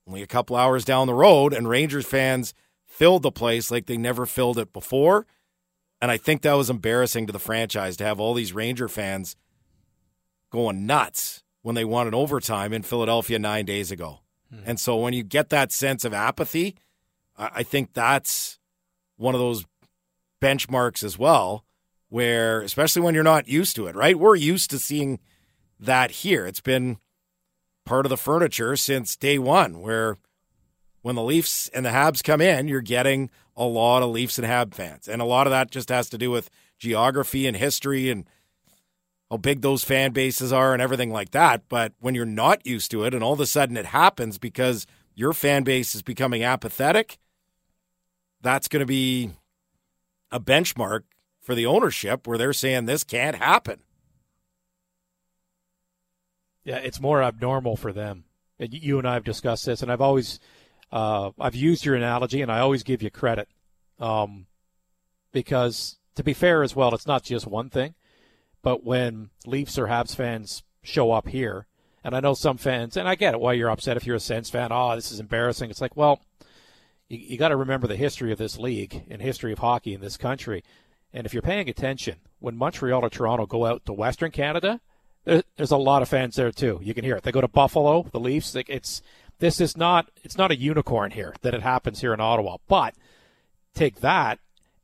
[0.07, 2.55] only a couple hours down the road, and Rangers fans
[2.87, 5.27] filled the place like they never filled it before.
[6.01, 9.37] And I think that was embarrassing to the franchise to have all these Ranger fans
[10.51, 14.21] going nuts when they won an overtime in Philadelphia nine days ago.
[14.51, 14.63] Hmm.
[14.67, 16.77] And so when you get that sense of apathy,
[17.37, 18.59] I think that's
[19.17, 19.65] one of those
[20.41, 21.65] benchmarks as well,
[22.13, 24.19] where, especially when you're not used to it, right?
[24.19, 25.19] We're used to seeing
[25.81, 26.47] that here.
[26.47, 26.99] It's been
[27.87, 30.19] part of the furniture since day one, where
[31.01, 34.47] when the Leafs and the Habs come in, you're getting a lot of Leafs and
[34.47, 35.09] Hab fans.
[35.09, 38.27] And a lot of that just has to do with geography and history and
[39.31, 41.63] how big those fan bases are and everything like that.
[41.71, 44.87] But when you're not used to it and all of a sudden it happens because
[45.15, 47.17] your fan base is becoming apathetic,
[48.43, 49.31] that's going to be
[50.31, 51.05] a benchmark
[51.43, 53.81] for the ownership where they're saying this can't happen.
[56.65, 58.25] Yeah, it's more abnormal for them.
[58.59, 60.39] You and I have discussed this, and I've always
[60.93, 63.49] uh, I've used your analogy, and I always give you credit
[63.99, 64.47] um,
[65.33, 67.95] because, to be fair as well, it's not just one thing.
[68.63, 71.67] But when Leafs or Habs fans show up here,
[72.05, 74.21] and I know some fans, and I get it why you're upset if you're a
[74.21, 74.71] Sens fan.
[74.71, 75.71] Oh, this is embarrassing.
[75.71, 76.21] It's like, well,
[77.09, 80.01] you, you got to remember the history of this league and history of hockey in
[80.01, 80.63] this country.
[81.13, 84.81] And if you're paying attention, when Montreal or Toronto go out to Western Canada,
[85.25, 86.81] there's a lot of fans there too.
[86.83, 87.23] You can hear it.
[87.23, 88.55] They go to Buffalo, the Leafs.
[88.55, 89.03] It's
[89.39, 92.57] this is not it's not a unicorn here that it happens here in Ottawa.
[92.67, 92.95] But
[93.75, 94.39] take that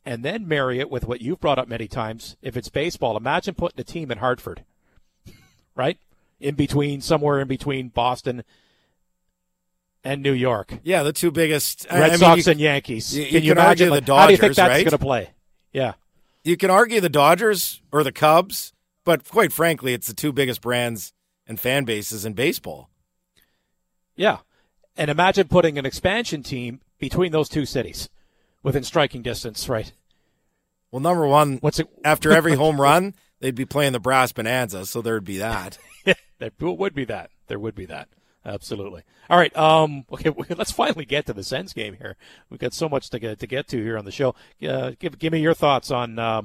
[0.04, 2.36] and then marry it with what you've brought up many times.
[2.40, 4.64] If it's baseball, imagine putting a team in Hartford,
[5.74, 5.98] right?
[6.40, 8.44] In between, somewhere in between Boston
[10.04, 10.78] and New York.
[10.82, 13.16] Yeah, the two biggest Red I mean, Sox you, and Yankees.
[13.16, 14.68] You, can you, you, can imagine argue like, the Dodgers, how do you think that's
[14.68, 14.84] right?
[14.84, 15.30] going to play?
[15.72, 15.92] Yeah.
[16.48, 18.72] You can argue the Dodgers or the Cubs,
[19.04, 21.12] but quite frankly, it's the two biggest brands
[21.46, 22.88] and fan bases in baseball.
[24.16, 24.38] Yeah.
[24.96, 28.08] And imagine putting an expansion team between those two cities
[28.62, 29.92] within striking distance, right?
[30.90, 31.88] Well, number one, What's it?
[32.02, 35.76] after every home run, they'd be playing the Brass Bonanza, so there'd be that.
[36.38, 37.30] there would be that.
[37.48, 38.08] There would be that.
[38.44, 39.02] Absolutely.
[39.28, 39.54] All right.
[39.56, 40.04] Um.
[40.12, 40.32] Okay.
[40.54, 42.16] Let's finally get to the Sens game here.
[42.50, 44.34] We've got so much to get to get to here on the show.
[44.66, 46.42] Uh, give give me your thoughts on uh,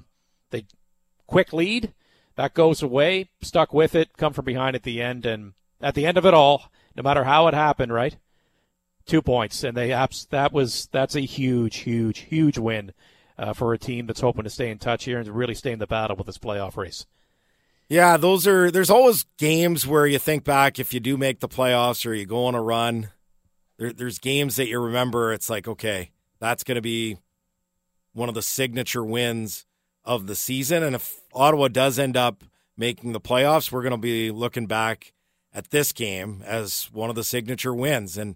[0.50, 0.66] the
[1.28, 1.94] quick lead
[2.36, 3.30] that goes away.
[3.42, 4.18] Stuck with it.
[4.18, 7.24] Come from behind at the end, and at the end of it all, no matter
[7.24, 8.18] how it happened, right?
[9.06, 12.94] Two points, and they that was that's a huge, huge, huge win
[13.38, 15.80] uh, for a team that's hoping to stay in touch here and really stay in
[15.80, 17.06] the battle with this playoff race.
[17.90, 18.72] Yeah, those are.
[18.72, 22.26] There's always games where you think back if you do make the playoffs or you
[22.26, 23.10] go on a run.
[23.78, 25.34] There, there's games that you remember.
[25.34, 27.18] It's like okay, that's going to be
[28.14, 29.66] one of the signature wins
[30.06, 30.84] of the season.
[30.84, 32.44] And if Ottawa does end up
[32.78, 35.14] making the playoffs, we're going to be looking back
[35.54, 38.18] at this game as one of the signature wins.
[38.18, 38.36] And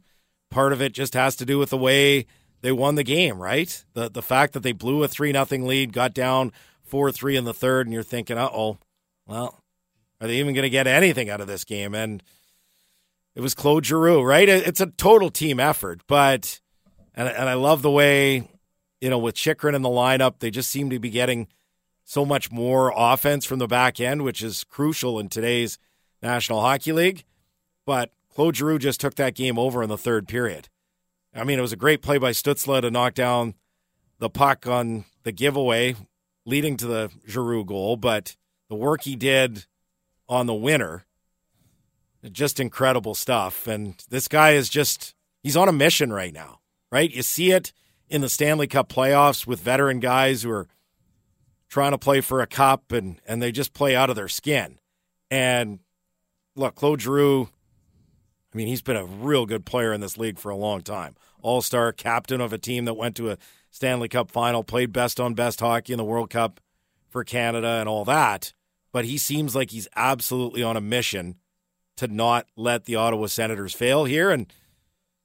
[0.50, 2.26] part of it just has to do with the way
[2.62, 3.84] they won the game, right?
[3.94, 6.52] The the fact that they blew a three nothing lead, got down
[6.84, 8.78] four three in the third, and you're thinking, uh oh,
[9.28, 9.62] well,
[10.20, 11.94] are they even going to get anything out of this game?
[11.94, 12.24] And
[13.36, 14.50] it was Claude Giroux, right?
[14.50, 16.60] It's a total team effort, but
[17.13, 18.50] and and I love the way
[19.00, 21.48] you know with Chychrun in the lineup, they just seem to be getting
[22.04, 25.78] so much more offense from the back end, which is crucial in today's
[26.24, 27.26] National Hockey League.
[27.86, 30.70] But Claude Giroux just took that game over in the third period.
[31.36, 33.54] I mean, it was a great play by Stützle to knock down
[34.20, 35.96] the puck on the giveaway,
[36.46, 38.36] leading to the Giroux goal, but
[38.70, 39.66] the work he did
[40.28, 41.06] on the winner,
[42.32, 43.68] just incredible stuff.
[43.68, 46.60] And this guy is just, he's on a mission right now,
[46.92, 47.12] right?
[47.12, 47.72] You see it
[48.10, 50.68] in the Stanley Cup playoffs with veteran guys who are
[51.70, 54.80] trying to play for a cup and and they just play out of their skin.
[55.30, 55.80] And
[56.56, 57.50] look, Claude Giroux,
[58.54, 61.16] I mean, he's been a real good player in this league for a long time.
[61.42, 63.38] All star, captain of a team that went to a
[63.70, 66.60] Stanley Cup final, played best on best hockey in the World Cup
[67.10, 68.54] for Canada and all that.
[68.91, 71.36] But he seems like he's absolutely on a mission
[71.97, 74.52] to not let the Ottawa Senators fail here and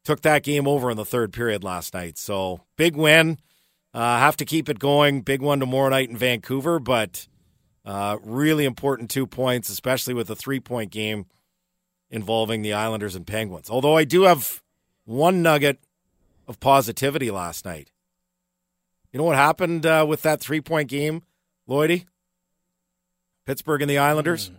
[0.04, 2.18] took that game over in the third period last night.
[2.18, 3.38] So big win.
[3.94, 5.20] Uh, have to keep it going.
[5.20, 7.28] Big one tomorrow night in Vancouver, but
[7.84, 11.26] uh, really important two points, especially with a three point game
[12.10, 13.70] involving the Islanders and Penguins.
[13.70, 14.62] Although I do have
[15.04, 15.78] one nugget
[16.46, 17.90] of positivity last night.
[19.12, 21.22] You know what happened uh, with that three point game,
[21.68, 22.06] Lloydie?
[23.46, 24.50] Pittsburgh and the Islanders.
[24.50, 24.54] Mm.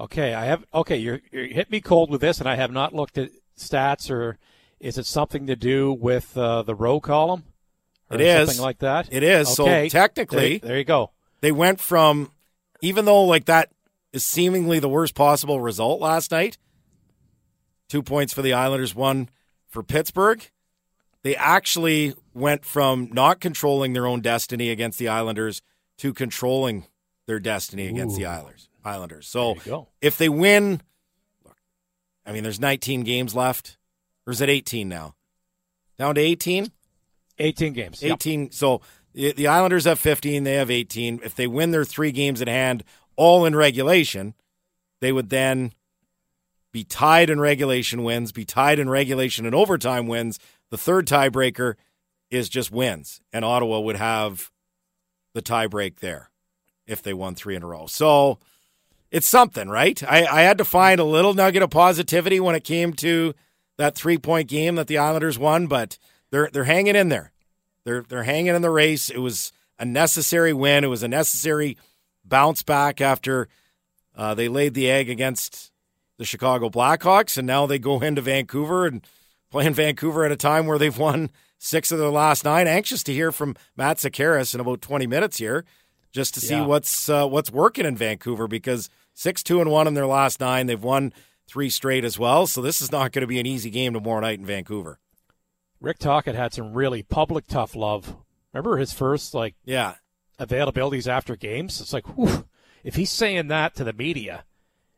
[0.00, 0.64] Okay, I have.
[0.74, 4.10] Okay, you're, you hit me cold with this, and I have not looked at stats,
[4.10, 4.38] or
[4.80, 7.44] is it something to do with uh, the row column?
[8.10, 9.08] It is something like that.
[9.10, 9.58] It is.
[9.58, 9.88] Okay.
[9.88, 11.12] So technically, there, there you go.
[11.40, 12.30] They went from,
[12.80, 13.70] even though like that
[14.12, 16.58] is seemingly the worst possible result last night.
[17.88, 19.28] Two points for the Islanders, one
[19.68, 20.48] for Pittsburgh.
[21.22, 25.62] They actually went from not controlling their own destiny against the Islanders
[25.98, 26.86] to controlling
[27.26, 28.20] their destiny against Ooh.
[28.20, 28.68] the Islanders.
[28.84, 29.26] Islanders.
[29.26, 29.56] So
[30.00, 30.80] if they win,
[31.44, 31.56] look,
[32.26, 33.78] I mean, there's 19 games left,
[34.26, 35.14] or is it 18 now?
[35.98, 36.70] Down to 18.
[37.38, 38.04] 18 games.
[38.04, 38.42] 18.
[38.42, 38.54] Yep.
[38.54, 38.80] So
[39.14, 40.44] the Islanders have 15.
[40.44, 41.20] They have 18.
[41.22, 42.84] If they win their three games at hand,
[43.16, 44.34] all in regulation,
[45.00, 45.72] they would then
[46.72, 50.38] be tied in regulation wins, be tied in regulation and overtime wins.
[50.70, 51.74] The third tiebreaker
[52.30, 54.50] is just wins, and Ottawa would have
[55.32, 56.30] the tiebreak there
[56.86, 57.86] if they won three in a row.
[57.86, 58.38] So
[59.10, 60.02] it's something, right?
[60.02, 63.34] I, I had to find a little nugget of positivity when it came to
[63.76, 65.98] that three point game that the Islanders won, but
[66.30, 67.32] they're they're hanging in there.
[67.84, 69.10] They're they're hanging in the race.
[69.10, 70.84] It was a necessary win.
[70.84, 71.76] It was a necessary
[72.24, 73.48] bounce back after
[74.16, 75.72] uh, they laid the egg against
[76.16, 79.06] the Chicago Blackhawks, and now they go into Vancouver and
[79.50, 82.66] play in Vancouver at a time where they've won six of their last nine.
[82.66, 85.64] Anxious to hear from Matt Sekeres in about twenty minutes here,
[86.14, 86.64] just to see yeah.
[86.64, 90.66] what's uh, what's working in Vancouver because six two and one in their last nine.
[90.66, 91.12] They've won
[91.46, 94.20] three straight as well, so this is not going to be an easy game tomorrow
[94.20, 94.98] night in Vancouver.
[95.80, 98.16] Rick Tocchet had some really public tough love.
[98.54, 99.96] Remember his first like yeah
[100.38, 101.80] availabilities after games.
[101.80, 102.46] It's like, whew,
[102.82, 104.44] if he's saying that to the media,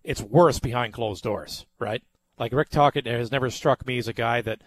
[0.05, 2.03] it's worse behind closed doors, right?
[2.39, 4.61] Like Rick Tocchet has never struck me as a guy that,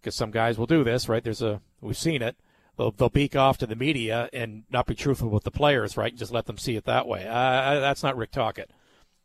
[0.00, 1.24] because some guys will do this, right?
[1.24, 2.36] There's a we've seen it.
[2.78, 6.14] They'll, they'll beak off to the media and not be truthful with the players, right?
[6.14, 7.26] Just let them see it that way.
[7.26, 8.70] Uh, that's not Rick Tocchet.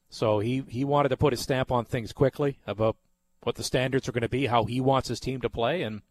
[0.10, 2.98] So he he wanted to put his stamp on things quickly about
[3.44, 6.02] what the standards are going to be, how he wants his team to play, and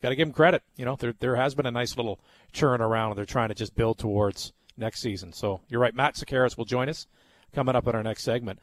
[0.00, 0.62] got to give him credit.
[0.76, 2.18] You know, there there has been a nice little
[2.52, 5.32] churn around, and they're trying to just build towards next season.
[5.32, 5.94] So you're right.
[5.94, 7.06] Matt Sekeres will join us
[7.54, 8.58] coming up in our next segment.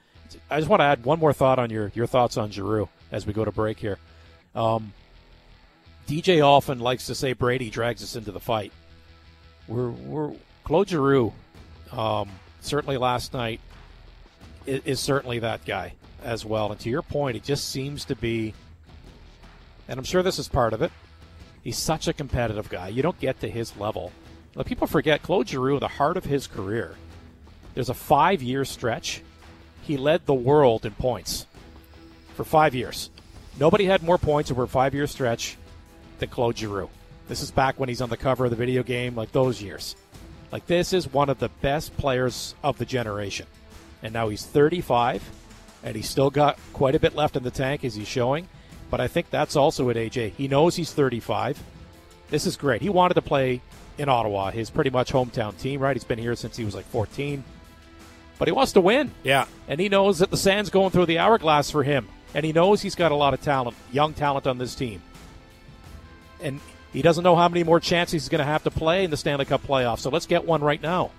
[0.49, 3.25] I just want to add one more thought on your your thoughts on Giroux as
[3.25, 3.97] we go to break here.
[4.55, 4.93] Um,
[6.09, 8.71] DJ often likes to say Brady drags us into the fight.
[9.67, 11.31] We're we're Claude Giroux,
[11.91, 12.27] um,
[12.61, 13.59] certainly last night
[14.65, 15.93] is, is certainly that guy
[16.23, 16.71] as well.
[16.71, 18.55] And to your point, it just seems to be,
[19.87, 20.91] and I'm sure this is part of it.
[21.63, 22.87] He's such a competitive guy.
[22.87, 24.11] You don't get to his level.
[24.55, 26.95] Now, people forget Claude Giroux, the heart of his career.
[27.75, 29.21] There's a five year stretch.
[29.83, 31.45] He led the world in points
[32.33, 33.11] for five years.
[33.59, 35.55] Nobody had more points over a five year stretch
[36.19, 36.89] than Claude Giroux.
[37.27, 39.95] This is back when he's on the cover of the video game, like those years.
[40.51, 43.45] Like, this is one of the best players of the generation.
[44.01, 45.23] And now he's 35,
[45.84, 48.47] and he's still got quite a bit left in the tank as he's showing.
[48.89, 50.34] But I think that's also at AJ.
[50.34, 51.62] He knows he's 35.
[52.29, 52.82] This is great.
[52.82, 53.62] He wanted to play
[53.97, 55.95] in Ottawa, his pretty much hometown team, right?
[55.95, 57.43] He's been here since he was like 14.
[58.39, 59.12] But he wants to win.
[59.23, 59.45] Yeah.
[59.67, 62.08] And he knows that the sand's going through the hourglass for him.
[62.34, 65.01] And he knows he's got a lot of talent, young talent on this team.
[66.41, 66.60] And
[66.93, 69.17] he doesn't know how many more chances he's going to have to play in the
[69.17, 69.99] Stanley Cup playoffs.
[69.99, 71.12] So let's get one right now.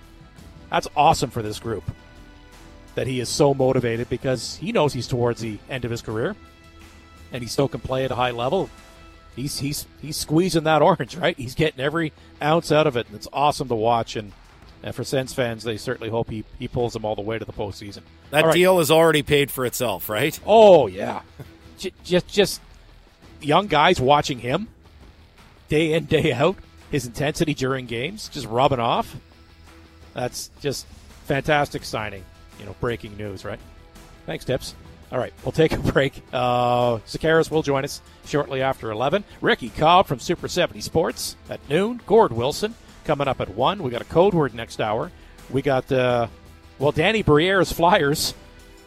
[0.71, 1.85] That's awesome for this group
[2.95, 6.35] that he is so motivated because he knows he's towards the end of his career
[7.33, 8.68] and he still can play at a high level.
[9.37, 11.37] He's he's he's squeezing that orange, right?
[11.37, 12.12] He's getting every
[12.43, 14.16] ounce out of it, and it's awesome to watch.
[14.16, 14.33] And,
[14.83, 17.45] and for Sens fans, they certainly hope he, he pulls them all the way to
[17.45, 18.01] the postseason.
[18.31, 18.55] That right.
[18.55, 20.39] deal is already paid for itself, right?
[20.45, 21.23] Oh yeah,
[22.05, 22.61] just just
[23.41, 24.68] young guys watching him
[25.71, 26.57] day in day out,
[26.91, 29.16] his intensity during games, just rubbing off.
[30.12, 30.87] That's just
[31.25, 32.25] fantastic signing.
[32.59, 33.61] You know, breaking news, right?
[34.27, 34.75] Thanks, Tips.
[35.11, 36.23] All right, we'll take a break.
[36.33, 39.25] Uh, Sekeres will join us shortly after 11.
[39.41, 42.01] Ricky Cobb from Super 70 Sports at noon.
[42.07, 43.83] Gord Wilson coming up at 1.
[43.83, 45.11] We got a code word next hour.
[45.49, 46.29] We got, uh,
[46.79, 48.35] well, Danny Briere's Flyers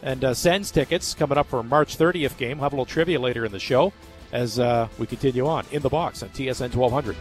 [0.02, 2.58] and uh, Sens tickets coming up for March 30th game.
[2.58, 3.92] We'll have a little trivia later in the show
[4.34, 7.16] as uh, we continue on in the box on TSN 1200.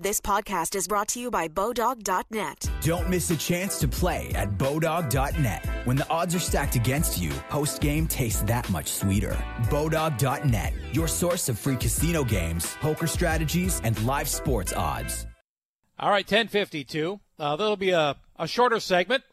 [0.00, 2.70] This podcast is brought to you by Bodog.net.
[2.82, 5.66] Don't miss a chance to play at Bodog.net.
[5.84, 9.36] When the odds are stacked against you, post game tastes that much sweeter.
[9.64, 15.26] Bodog.net, your source of free casino games, poker strategies, and live sports odds.
[15.98, 17.18] All right, 1052.
[17.36, 19.24] Uh, that'll be a, a shorter segment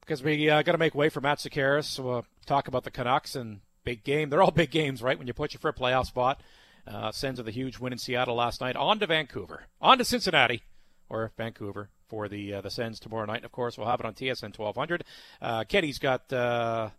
[0.00, 2.00] because we uh, got to make way for Matt Sekeres.
[2.02, 4.30] We'll talk about the Canucks and big game.
[4.30, 5.18] They're all big games, right?
[5.18, 6.40] When you put you for a playoff spot.
[6.86, 8.76] Uh, Sens with a huge win in Seattle last night.
[8.76, 9.64] On to Vancouver.
[9.80, 10.62] On to Cincinnati
[11.08, 13.44] or Vancouver for the uh, the Sens tomorrow night.
[13.44, 15.04] Of course, we'll have it on TSN 1200.
[15.40, 16.90] Uh, Kenny's got uh,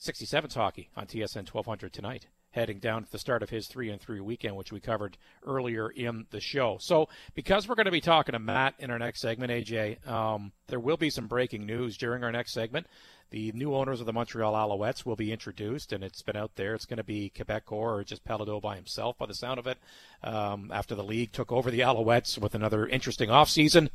[0.00, 4.00] 67s hockey on TSN 1200 tonight, heading down to the start of his three and
[4.00, 6.78] three weekend, which we covered earlier in the show.
[6.80, 10.52] So, because we're going to be talking to Matt in our next segment, AJ, um,
[10.68, 12.86] there will be some breaking news during our next segment.
[13.30, 16.74] The new owners of the Montreal Alouettes will be introduced, and it's been out there.
[16.74, 19.78] It's going to be Quebec or just Péladeau by himself, by the sound of it,
[20.22, 23.88] um, after the league took over the Alouettes with another interesting offseason.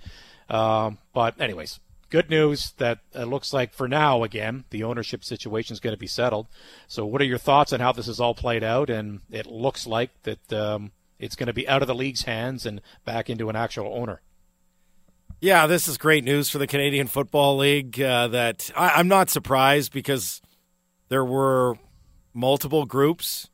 [0.50, 1.80] Um, but, anyways,
[2.10, 6.00] good news that it looks like for now, again, the ownership situation is going to
[6.00, 6.48] be settled.
[6.88, 8.90] So, what are your thoughts on how this is all played out?
[8.90, 12.66] And it looks like that um, it's going to be out of the league's hands
[12.66, 14.22] and back into an actual owner.
[15.42, 18.00] Yeah, this is great news for the Canadian Football League.
[18.02, 20.42] Uh, that I, am not surprised because
[21.08, 21.78] there were
[22.34, 23.50] multiple groups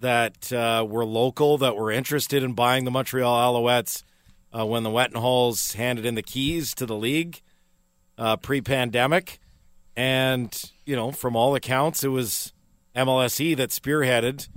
[0.00, 4.04] that uh, were local that were interested in buying the Montreal Alouettes
[4.56, 7.40] uh, when the Wettenhall handed in the keys to the league
[8.18, 9.38] uh, pre-pandemic,
[9.96, 12.52] and you know, from all accounts, it was
[12.94, 14.48] MLSE that spearheaded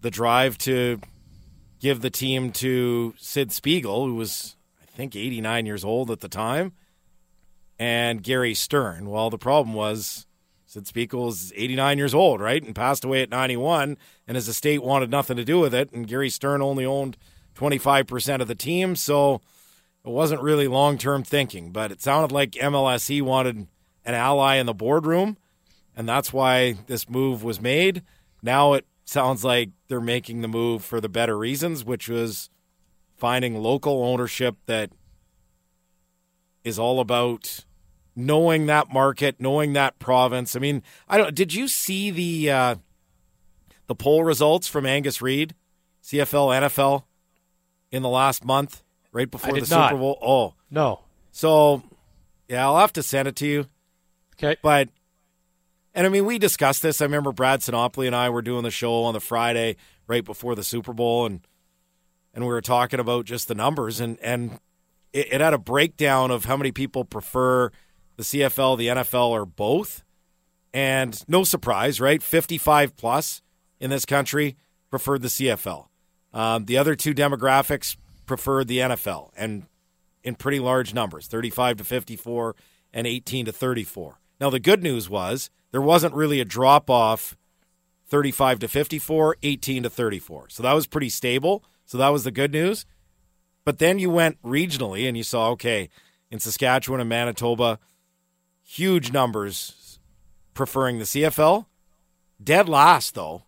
[0.00, 1.00] the drive to
[1.80, 6.28] give the team to Sid Spiegel, who was I think 89 years old at the
[6.28, 6.72] time,
[7.78, 9.08] and Gary Stern.
[9.08, 10.26] Well, the problem was
[10.66, 14.82] Sid Spiegel was 89 years old, right, and passed away at 91, and his estate
[14.82, 17.16] wanted nothing to do with it, and Gary Stern only owned
[17.54, 19.40] 25% of the team, so
[20.04, 21.70] it wasn't really long-term thinking.
[21.72, 23.66] But it sounded like MLSE wanted
[24.04, 25.36] an ally in the boardroom,
[25.96, 28.02] and that's why this move was made.
[28.42, 32.50] Now it sounds like they're making the move for the better reasons, which was
[33.16, 34.90] finding local ownership that
[36.64, 37.64] is all about
[38.14, 40.54] knowing that market, knowing that province.
[40.56, 41.34] I mean, I don't.
[41.34, 42.74] Did you see the uh,
[43.86, 45.54] the poll results from Angus Reid,
[46.02, 47.04] CFL, NFL,
[47.90, 48.82] in the last month,
[49.12, 50.18] right before the Super Bowl?
[50.22, 51.00] Oh no.
[51.30, 51.82] So,
[52.48, 53.66] yeah, I'll have to send it to you.
[54.36, 54.88] Okay, but.
[55.94, 57.00] And I mean, we discussed this.
[57.00, 60.54] I remember Brad Sinopoli and I were doing the show on the Friday right before
[60.54, 61.40] the Super Bowl, and
[62.32, 64.60] and we were talking about just the numbers, and and
[65.12, 67.70] it, it had a breakdown of how many people prefer
[68.16, 70.04] the CFL, the NFL, or both.
[70.74, 72.22] And no surprise, right?
[72.22, 73.42] 55 plus
[73.80, 74.56] in this country
[74.90, 75.86] preferred the CFL.
[76.34, 77.96] Um, the other two demographics
[78.28, 79.66] preferred the NFL, and
[80.22, 82.54] in pretty large numbers 35 to 54
[82.92, 84.20] and 18 to 34.
[84.40, 87.36] Now, the good news was there wasn't really a drop off
[88.06, 90.48] 35 to 54, 18 to 34.
[90.48, 91.64] So that was pretty stable.
[91.84, 92.86] So that was the good news.
[93.64, 95.90] But then you went regionally and you saw, okay,
[96.30, 97.78] in Saskatchewan and Manitoba,
[98.62, 99.98] huge numbers
[100.54, 101.66] preferring the CFL.
[102.42, 103.42] Dead last, though.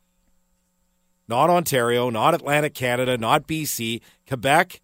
[1.30, 4.00] Not Ontario, not Atlantic Canada, not BC.
[4.26, 4.80] Quebec,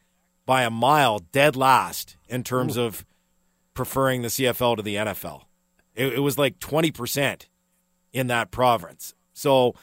[0.46, 2.84] by a mile, dead last in terms Ooh.
[2.84, 3.04] of
[3.74, 5.42] preferring the CFL to the NFL.
[5.96, 7.46] It, it was like 20%
[8.12, 9.12] in that province.
[9.32, 9.74] So,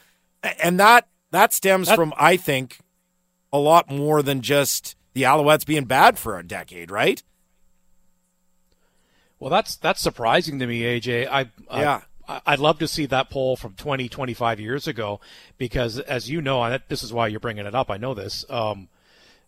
[0.42, 2.78] and that that stems that, from, I think,
[3.52, 7.22] a lot more than just the Alouettes being bad for a decade, right?
[9.38, 11.28] Well, that's that's surprising to me, AJ.
[11.30, 12.00] I, yeah.
[12.28, 15.20] I'd love to see that poll from 20, 25 years ago
[15.58, 17.90] because, as you know, and this is why you're bringing it up.
[17.90, 18.44] I know this.
[18.48, 18.88] Um,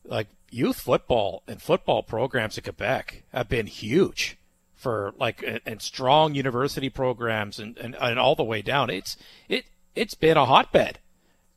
[0.04, 4.36] like youth football and football programs in Quebec have been huge
[4.74, 8.90] for like and strong university programs and, and, and all the way down.
[8.90, 9.16] It's
[9.48, 10.98] it it's been a hotbed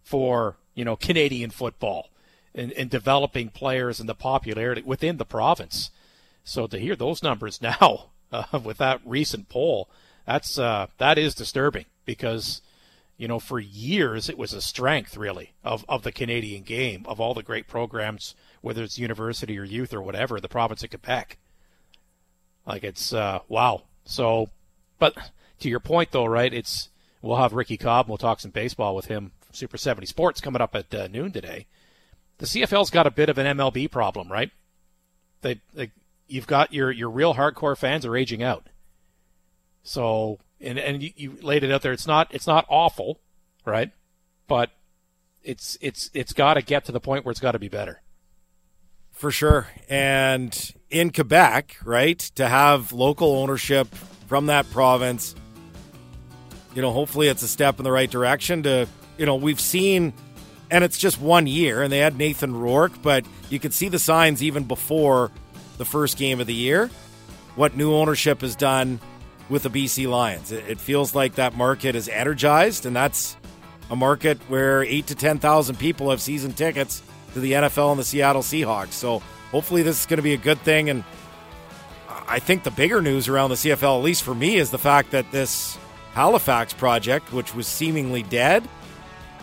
[0.03, 2.09] for you know Canadian football
[2.55, 5.91] and, in developing players and the popularity within the province.
[6.43, 9.89] So to hear those numbers now uh, with that recent poll,
[10.29, 12.61] that's uh, that is disturbing because
[13.17, 17.19] you know for years it was a strength really of, of the Canadian game of
[17.19, 21.39] all the great programs, whether it's university or youth or whatever, the province of Quebec.
[22.67, 23.81] Like it's uh, wow.
[24.05, 24.49] So,
[24.99, 25.17] but
[25.61, 26.53] to your point though, right?
[26.53, 26.89] It's
[27.23, 28.07] we'll have Ricky Cobb.
[28.07, 31.65] We'll talk some baseball with him Super 70 Sports coming up at uh, noon today.
[32.37, 34.51] The CFL's got a bit of an MLB problem, right?
[35.41, 35.89] They, they
[36.27, 38.67] you've got your your real hardcore fans are aging out.
[39.83, 41.93] So and and you, you laid it out there.
[41.93, 43.19] It's not it's not awful,
[43.65, 43.91] right?
[44.47, 44.71] But
[45.43, 48.01] it's it's it's got to get to the point where it's got to be better.
[49.11, 49.67] For sure.
[49.89, 53.93] And in Quebec, right, to have local ownership
[54.27, 55.35] from that province,
[56.73, 60.13] you know, hopefully it's a step in the right direction to, you know, we've seen
[60.71, 63.99] and it's just one year and they had Nathan Rourke, but you could see the
[63.99, 65.31] signs even before
[65.77, 66.89] the first game of the year
[67.55, 68.99] what new ownership has done
[69.49, 70.51] with the BC Lions.
[70.51, 73.35] It, feels like that market is energized, and that's
[73.89, 77.01] a market where eight to 10,000 people have season tickets
[77.33, 78.93] to the NFL and the Seattle Seahawks.
[78.93, 79.21] So
[79.51, 80.89] hopefully this is going to be a good thing.
[80.89, 81.03] And
[82.27, 85.11] I think the bigger news around the CFL, at least for me, is the fact
[85.11, 85.77] that this
[86.13, 88.67] Halifax project, which was seemingly dead,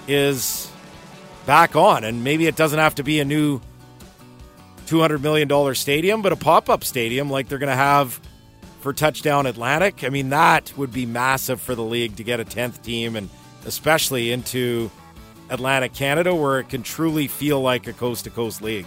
[0.06, 0.70] is
[1.46, 2.04] back on.
[2.04, 3.60] And maybe it doesn't have to be a new
[4.86, 8.20] $200 million stadium, but a pop up stadium like they're going to have
[8.86, 10.04] for Touchdown Atlantic.
[10.04, 13.28] I mean, that would be massive for the league to get a 10th team and
[13.64, 14.92] especially into
[15.50, 18.86] Atlantic Canada where it can truly feel like a coast to coast league.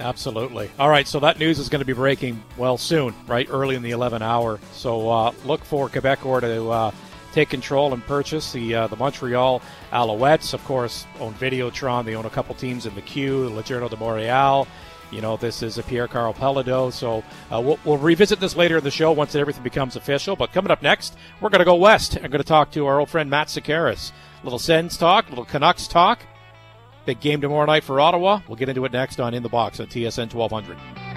[0.00, 0.70] Absolutely.
[0.78, 3.46] All right, so that news is going to be breaking, well, soon, right?
[3.50, 4.58] Early in the 11 hour.
[4.72, 6.90] So uh, look for Quebecor to uh,
[7.34, 9.60] take control and purchase the uh, the Montreal
[9.92, 10.54] Alouettes.
[10.54, 12.06] Of course, own Videotron.
[12.06, 14.66] They own a couple teams in the queue, the Journal de Montréal.
[15.10, 16.92] You know, this is a Pierre Karl Péladeau.
[16.92, 20.36] So uh, we'll, we'll, revisit this later in the show once everything becomes official.
[20.36, 22.16] But coming up next, we're going to go west.
[22.16, 24.12] I'm going to talk to our old friend Matt Sekeres.
[24.44, 26.20] Little Sens talk, little Canucks talk.
[27.06, 28.40] Big game tomorrow night for Ottawa.
[28.46, 31.07] We'll get into it next on In the Box on TSN 1200.